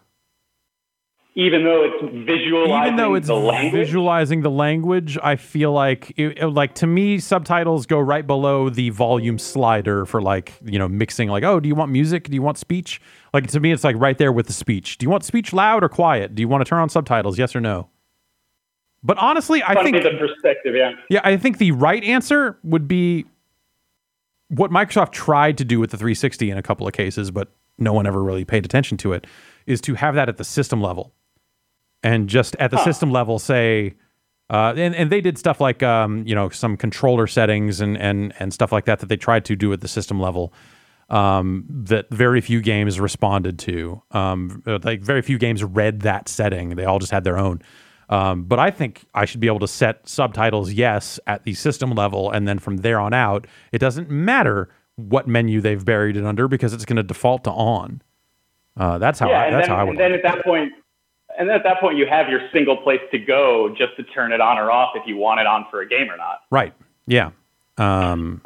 [1.35, 3.71] Even though it's visualizing even though it's the language.
[3.71, 5.17] visualizing the language.
[5.21, 10.21] I feel like it, like to me, subtitles go right below the volume slider for
[10.21, 11.29] like you know mixing.
[11.29, 12.25] Like, oh, do you want music?
[12.25, 12.99] Do you want speech?
[13.33, 14.97] Like to me, it's like right there with the speech.
[14.97, 16.35] Do you want speech loud or quiet?
[16.35, 17.37] Do you want to turn on subtitles?
[17.37, 17.89] Yes or no?
[19.03, 20.91] But honestly, I Funny think the perspective, yeah.
[21.09, 23.25] Yeah, I think the right answer would be
[24.49, 27.93] what Microsoft tried to do with the 360 in a couple of cases, but no
[27.93, 29.25] one ever really paid attention to it,
[29.65, 31.13] is to have that at the system level.
[32.01, 33.95] And just at the system level say,
[34.49, 38.33] uh, and, and they did stuff like, um, you know, some controller settings and, and,
[38.39, 40.53] and stuff like that that they tried to do at the system level
[41.09, 44.01] um, that very few games responded to.
[44.11, 46.75] Um, like very few games read that setting.
[46.75, 47.61] They all just had their own.
[48.09, 51.91] Um, but I think I should be able to set subtitles yes at the system
[51.91, 56.25] level, and then from there on out, it doesn't matter what menu they've buried it
[56.25, 58.01] under because it's going to default to on.
[58.75, 59.91] Uh, that's how yeah, I, that's then, how I would.
[59.91, 60.71] and then at that point,
[61.37, 64.31] and then at that point, you have your single place to go just to turn
[64.31, 66.41] it on or off if you want it on for a game or not.
[66.49, 66.73] right?
[67.05, 67.31] Yeah.
[67.77, 68.41] Um,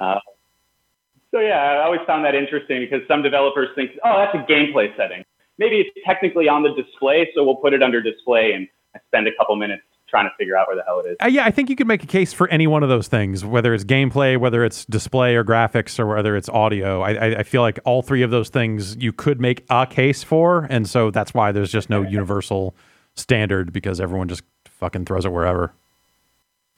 [1.31, 4.95] So yeah, I always found that interesting because some developers think, oh, that's a gameplay
[4.95, 5.25] setting.
[5.57, 9.27] Maybe it's technically on the display, so we'll put it under display, and I spend
[9.27, 9.83] a couple minutes
[10.13, 11.17] trying to figure out where the hell it is.
[11.23, 13.43] Uh, yeah, I think you could make a case for any one of those things,
[13.43, 17.01] whether it's gameplay, whether it's display or graphics, or whether it's audio.
[17.01, 20.21] I, I, I feel like all three of those things you could make a case
[20.21, 22.75] for, and so that's why there's just no universal
[23.15, 25.73] standard because everyone just fucking throws it wherever.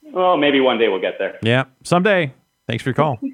[0.04, 1.38] Well, maybe one day we'll get there.
[1.42, 2.34] Yeah, someday.
[2.68, 3.20] Thanks for your call.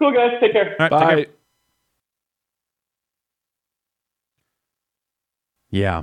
[0.00, 0.76] Cool guys, take care.
[0.80, 1.16] right, take care.
[1.16, 1.26] Bye.
[5.70, 6.02] Yeah.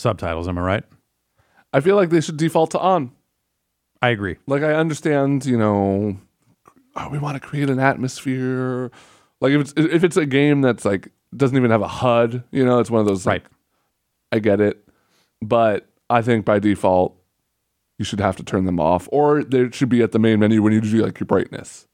[0.00, 0.84] Subtitles, am I right?
[1.72, 3.12] I feel like they should default to on.
[4.02, 4.36] I agree.
[4.46, 6.16] Like I understand, you know,
[6.96, 8.90] oh, we want to create an atmosphere.
[9.40, 12.64] Like if it's if it's a game that's like doesn't even have a HUD, you
[12.64, 13.52] know, it's one of those like, Right.
[14.32, 14.88] I get it,
[15.42, 17.16] but I think by default
[17.98, 20.62] you should have to turn them off, or they should be at the main menu
[20.62, 21.86] when you do like your brightness.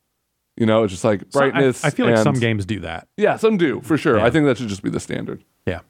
[0.57, 1.85] You know, it's just like So I- brightness.
[1.85, 3.09] I, feel like some games do that.
[3.17, 4.19] Yeah, some do for sure.
[4.19, 4.25] Yeah.
[4.25, 5.45] I think that should just be the standard.
[5.67, 5.81] Yeah.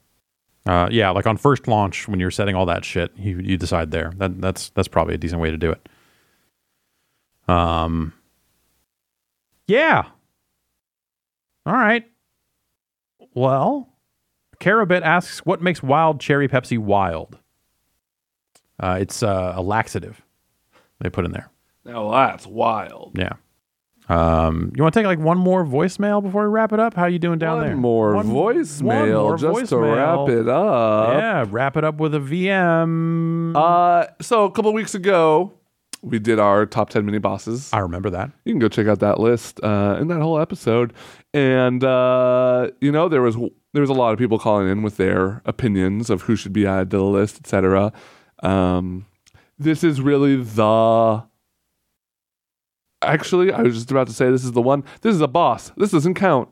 [0.67, 3.91] Uh, yeah, like on first launch when you're setting all that shit, you you decide
[3.93, 4.13] there.
[4.17, 5.89] That that's that's probably a decent way to do it.
[7.49, 8.13] Um.
[9.69, 10.05] Yeah.
[11.65, 12.05] All right.
[13.35, 13.89] Well,
[14.61, 17.39] Carabit asks, "What makes wild cherry Pepsi wild?"
[18.81, 20.21] Uh, it's uh, a laxative.
[21.01, 21.49] They put in there.
[21.85, 23.17] Now that's wild.
[23.17, 23.35] Yeah.
[24.09, 26.95] Um, you want to take like one more voicemail before we wrap it up?
[26.95, 27.69] How you doing down there?
[27.71, 27.77] one there?
[27.77, 31.09] more One- voicemail one more just to wrap it up.
[31.19, 33.57] Yeah, wrap it up with a VM.
[33.57, 35.53] Uh, so a couple weeks ago,
[36.03, 37.71] we did our top 10 mini bosses.
[37.73, 38.31] I remember that.
[38.45, 40.93] You can go check out that list uh, and that whole episode.
[41.35, 43.37] And uh, you know, there was
[43.73, 46.65] there was a lot of people calling in with their opinions of who should be
[46.67, 47.93] added to the list, etc.
[48.43, 49.07] Um,
[49.59, 51.25] this is really the.
[53.03, 54.85] Actually, I was just about to say this is the one.
[55.03, 55.71] This is a boss.
[55.77, 56.49] This doesn't count.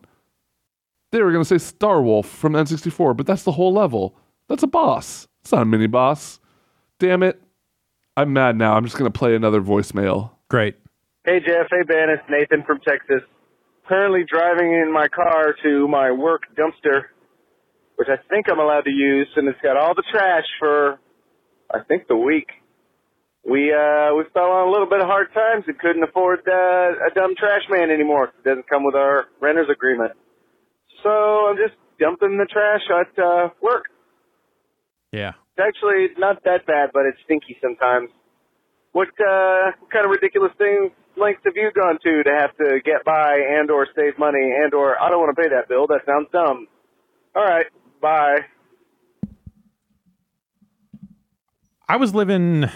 [1.10, 4.16] They were going to say Star Wolf from N64, but that's the whole level.
[4.48, 5.26] That's a boss.
[5.42, 6.40] It's not a mini boss.
[6.98, 7.40] Damn it.
[8.16, 8.74] I'm mad now.
[8.74, 10.30] I'm just going to play another voicemail.
[10.48, 10.76] Great.
[11.24, 13.22] Hey Jeff, hey Ben, it's Nathan from Texas.
[13.88, 17.04] Currently driving in my car to my work dumpster,
[17.96, 20.98] which I think I'm allowed to use, and it's got all the trash for,
[21.72, 22.48] I think, the week.
[23.44, 27.06] We uh we fell on a little bit of hard times and couldn't afford uh,
[27.06, 28.32] a dumb trash man anymore.
[28.38, 30.12] It doesn't come with our renter's agreement.
[31.02, 33.84] So I'm just dumping the trash at uh, work.
[35.12, 35.32] Yeah.
[35.56, 38.08] It's actually not that bad, but it's stinky sometimes.
[38.92, 42.80] What uh, what kind of ridiculous things lengths have you gone to to have to
[42.84, 45.86] get by and or save money and or I don't want to pay that bill.
[45.86, 46.66] That sounds dumb.
[47.36, 47.66] All right,
[48.00, 48.38] bye.
[51.88, 52.70] I was living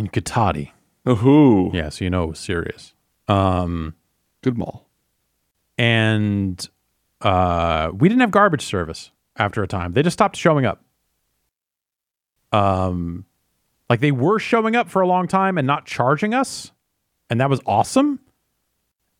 [0.00, 0.70] in Cotati.
[1.06, 1.70] Ooh.
[1.74, 2.94] Yeah, so you know it was serious.
[3.28, 3.94] Um,
[4.42, 4.88] Good mall.
[5.78, 6.66] and
[7.20, 9.92] uh, we didn't have garbage service after a time.
[9.92, 10.82] They just stopped showing up.
[12.52, 13.26] Um,
[13.90, 16.72] like they were showing up for a long time and not charging us,
[17.28, 18.20] and that was awesome.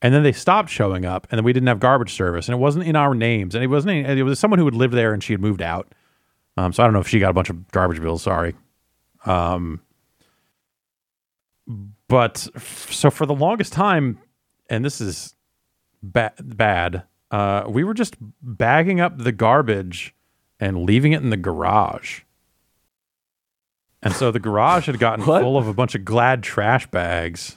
[0.02, 2.58] And then they stopped showing up, and then we didn't have garbage service, and it
[2.58, 4.06] wasn't in our names, and it wasn't.
[4.08, 5.92] It was someone who had lived there, and she had moved out.
[6.56, 8.22] Um, so I don't know if she got a bunch of garbage bills.
[8.22, 8.54] Sorry.
[9.26, 9.82] Um,
[12.08, 14.18] but f- so for the longest time,
[14.68, 15.34] and this is
[16.02, 17.04] ba- bad.
[17.30, 20.14] Uh, we were just bagging up the garbage
[20.58, 22.22] and leaving it in the garage.
[24.02, 25.42] And so the garage had gotten What?
[25.42, 27.56] full of a bunch of glad trash bags.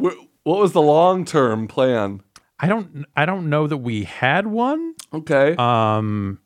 [0.00, 2.22] Wh- What was the long term plan?
[2.58, 4.94] I don't I don't know that we had one.
[5.12, 5.54] Okay.
[5.58, 6.40] Um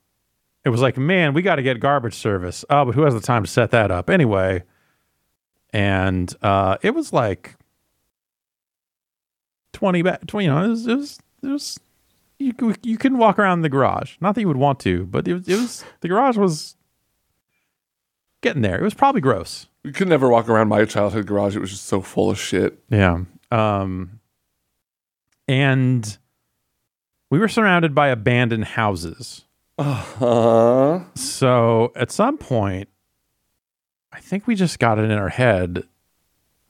[0.65, 2.65] it was like, man, we got to get garbage service.
[2.69, 4.63] Oh, but who has the time to set that up anyway?
[5.73, 7.57] And uh it was like
[9.73, 11.81] 20 ba- 20 you know, it was it was, it was
[12.39, 14.17] you you couldn't walk around the garage.
[14.21, 16.77] Not that you would want to, but it was, it was the garage was
[18.43, 18.79] getting there.
[18.79, 19.67] It was probably gross.
[19.85, 21.55] you could never walk around my childhood garage.
[21.57, 22.79] It was just so full of shit.
[22.89, 23.25] Yeah.
[23.51, 24.21] Um
[25.47, 26.17] and
[27.31, 29.45] we were surrounded by abandoned houses.
[29.79, 31.01] Uh-huh.
[31.15, 32.89] So at some point,
[34.13, 35.85] I think we just got it in our head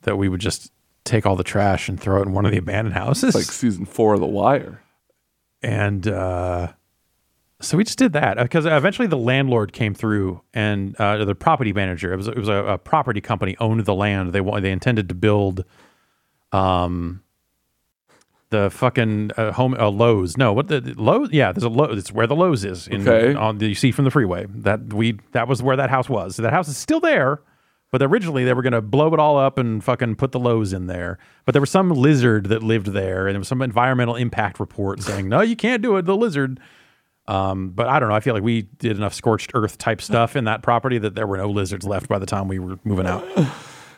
[0.03, 0.73] that we would just
[1.05, 3.35] take all the trash and throw it in one of the abandoned houses.
[3.35, 4.83] Like season four of The Wire.
[5.63, 6.73] and uh,
[7.61, 11.73] so we just did that because eventually the landlord came through and uh, the property
[11.73, 12.13] manager.
[12.13, 14.33] It was it was a, a property company owned the land.
[14.33, 15.65] They they intended to build,
[16.53, 17.23] um,
[18.51, 20.37] the fucking uh, home uh, Lowe's.
[20.37, 21.31] No, what the, the Lowe's?
[21.33, 21.99] Yeah, there's a Lowe's.
[21.99, 22.89] It's where the Lowe's is.
[22.89, 23.35] In, Okay.
[23.35, 26.37] On the, you see from the freeway that we that was where that house was.
[26.37, 27.41] So that house is still there.
[27.93, 30.73] But originally they were going to blow it all up and fucking put the Lowe's
[30.73, 31.19] in there.
[31.45, 35.03] But there was some lizard that lived there, and there was some environmental impact report
[35.03, 36.61] saying, "No, you can't do it." The lizard.
[37.27, 38.15] Um, but I don't know.
[38.15, 41.27] I feel like we did enough scorched earth type stuff in that property that there
[41.27, 43.23] were no lizards left by the time we were moving out.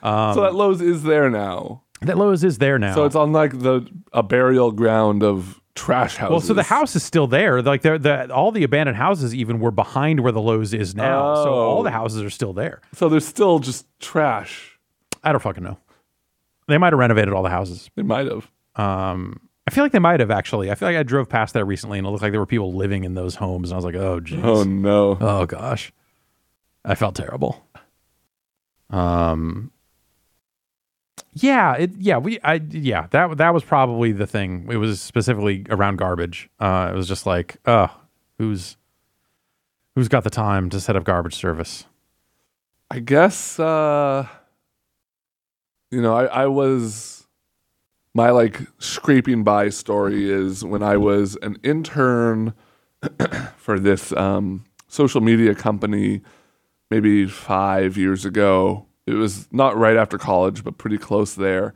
[0.03, 1.82] Um, so that Lowe's is there now.
[2.07, 2.94] That Lowe's is there now.
[2.94, 6.30] So it's on like the a burial ground of trash houses.
[6.30, 7.62] well, so the house is still there.
[7.62, 11.34] Like there, the all the abandoned houses even were behind where the Lowe's is now.
[11.36, 11.59] So Oh.
[11.70, 12.80] all the houses are still there.
[12.94, 14.78] So there's still just trash.
[15.24, 15.78] I don't fucking know.
[16.68, 17.90] They might have renovated all the houses.
[17.96, 18.50] They might have.
[18.76, 20.70] Um, I feel like they might have actually.
[20.70, 22.74] I feel like I drove past there recently and it looked like there were people
[22.74, 24.42] living in those homes, and I was like, oh, jeez.
[24.44, 25.16] Oh no.
[25.20, 25.92] Oh gosh,
[26.84, 27.64] I felt terrible.
[28.90, 29.70] Um,
[31.35, 34.69] yeah, it, yeah, we, I, yeah, that that was probably the thing.
[34.71, 36.49] It was specifically around garbage.
[36.61, 37.89] Uh, it was just like, uh,
[38.39, 38.77] who's
[39.95, 41.85] who's got the time to set up garbage service?
[42.91, 44.27] I guess uh
[45.93, 47.27] you know, I, I was
[48.15, 52.55] my like scraping by story is when I was an intern
[53.57, 56.23] for this um, social media company
[56.91, 58.87] maybe five years ago.
[59.07, 61.74] It was not right after college, but pretty close there.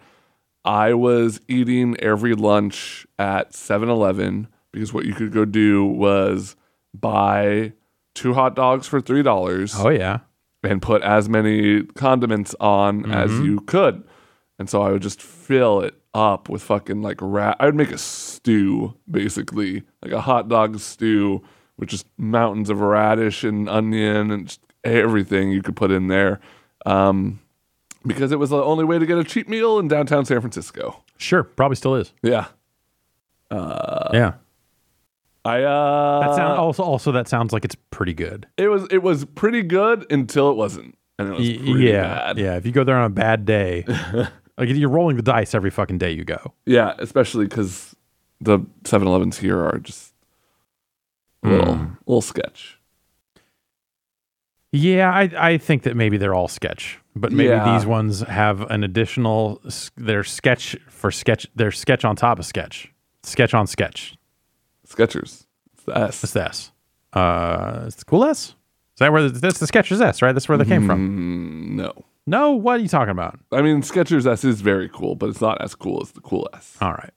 [0.64, 6.56] I was eating every lunch at 7 Eleven because what you could go do was
[6.92, 7.72] buy
[8.14, 10.20] two hot dogs for $3 Oh yeah.
[10.62, 13.44] and put as many condiments on as mm-hmm.
[13.44, 14.02] you could.
[14.58, 17.56] And so I would just fill it up with fucking like rat.
[17.60, 21.42] I would make a stew, basically, like a hot dog stew
[21.76, 26.40] with just mountains of radish and onion and everything you could put in there.
[26.87, 27.41] Um,
[28.07, 31.03] because it was the only way to get a cheap meal in downtown San Francisco.
[31.18, 31.43] Sure.
[31.43, 32.12] Probably still is.
[32.22, 32.47] Yeah.
[33.51, 34.34] Uh, yeah.
[35.45, 38.47] I uh That sound also also that sounds like it's pretty good.
[38.57, 40.97] it was it was pretty good until it wasn't.
[41.18, 42.03] And it was Y- pretty yeah.
[42.03, 42.39] bad.
[42.39, 42.57] Yeah.
[42.57, 43.84] If you go there on a bad day,
[44.59, 46.53] like you're rolling the dice every fucking day you go.
[46.66, 47.95] Yeah, especially because
[48.41, 50.12] the 7-Elevens here are just
[51.45, 51.93] a little, Hmm.
[52.07, 52.75] little sketch.
[54.76, 57.76] Yeah, I I think that maybe they're all sketch, but maybe Yeah.
[57.76, 59.60] these ones have an additional.
[59.96, 61.46] They're sketch for sketch.
[61.54, 62.92] They're sketch on top of sketch.
[63.22, 64.16] Sketch on sketch.
[64.84, 65.46] Sketchers.
[65.74, 66.20] It's the S.
[66.32, 66.72] the S.
[67.12, 68.48] Uh, it's the cool S.
[68.48, 68.54] Is
[69.00, 70.22] that where the, that's the Skechers S?
[70.22, 70.32] Right.
[70.32, 71.08] That's where they came from.
[71.08, 71.92] Mm, no.
[72.28, 73.38] No, what are you talking about?
[73.52, 76.48] I mean, Skechers S is very cool, but it's not as cool as the cool
[76.54, 76.76] S.
[76.80, 77.12] All right,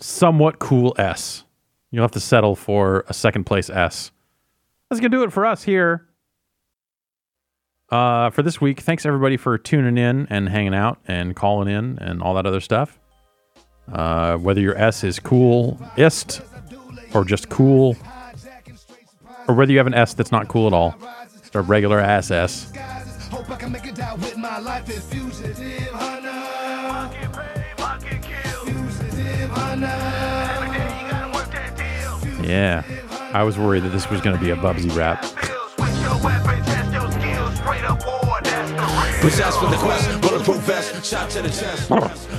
[0.00, 1.44] somewhat cool S.
[1.90, 4.12] You'll have to settle for a second place S.
[4.88, 6.06] That's gonna do it for us here.
[7.90, 11.98] Uh, for this week, thanks everybody for tuning in and hanging out and calling in
[11.98, 12.98] and all that other stuff.
[13.92, 16.40] Uh, whether your S is coolest
[17.12, 17.96] or just cool,
[19.48, 20.94] or whether you have an S that's not cool at all,
[21.40, 22.72] just a regular ass S.
[32.44, 32.84] Yeah,
[33.32, 35.24] I was worried that this was going to be a Bubsy rap.
[39.20, 41.90] Possessed for the quest, bulletproof vest, shot to the chest.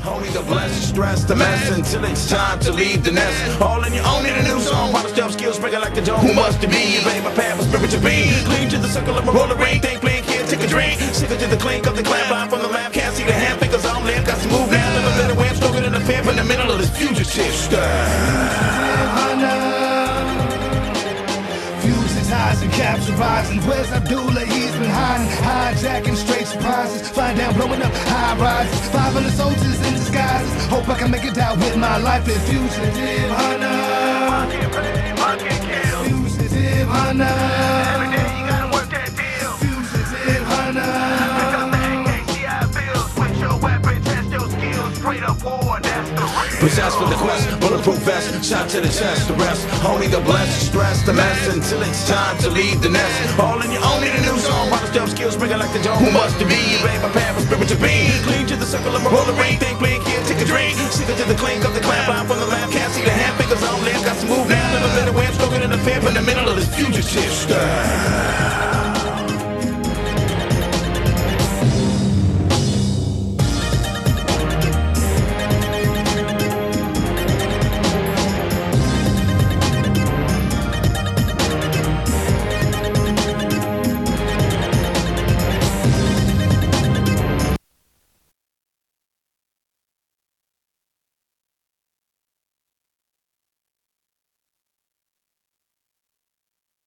[0.04, 3.62] Only the blessed, stress the mess until it's time to leave the nest.
[3.62, 6.20] All in your own in a new song, product stealth skills, breaking like the dome.
[6.22, 6.68] Who must be?
[6.68, 8.34] You my path, my spirit to be.
[8.50, 11.00] Clean to the circle of a roller ring, think, blink, can't take a drink.
[11.14, 13.60] Sicker to the clink of the clamp, blind from the lamp, can't see the hand,
[13.60, 14.90] fingers on limp, got to move now.
[14.98, 17.70] Never let it win, stronger than a pimp in the middle of this fugitive Fuses,
[22.62, 23.60] highs and capture rising.
[23.68, 24.46] Where's Abdullah?
[24.46, 27.10] He's been hiding, hijacking straight surprises.
[27.10, 28.90] Flying down, blowing up high rises.
[28.90, 30.66] 500 soldiers in disguises.
[30.68, 33.72] Hope I can make it out with my life as fugitive hunter.
[36.04, 37.51] Fugitive hunter.
[46.62, 49.66] Possessed for the quest, bulletproof vest, shot to the chest, the rest.
[49.82, 53.40] Only the blessed, stress the mess until it's time to leave the nest.
[53.40, 55.98] All in your own in a new song, product stealth skills, bringing like the dome.
[55.98, 56.62] Who must it be?
[56.78, 58.14] You my path, my spirit to be.
[58.30, 60.78] Clean to the circle of a roller ring, think, blink, here, take a drink.
[60.94, 63.34] Sicker to the clink of the clamp, blind from the lamp, can't see the hand,
[63.42, 66.06] fingers on limp, got to move now, never let it win, stronger in the pimp
[66.06, 69.01] in the middle of this fugitive style.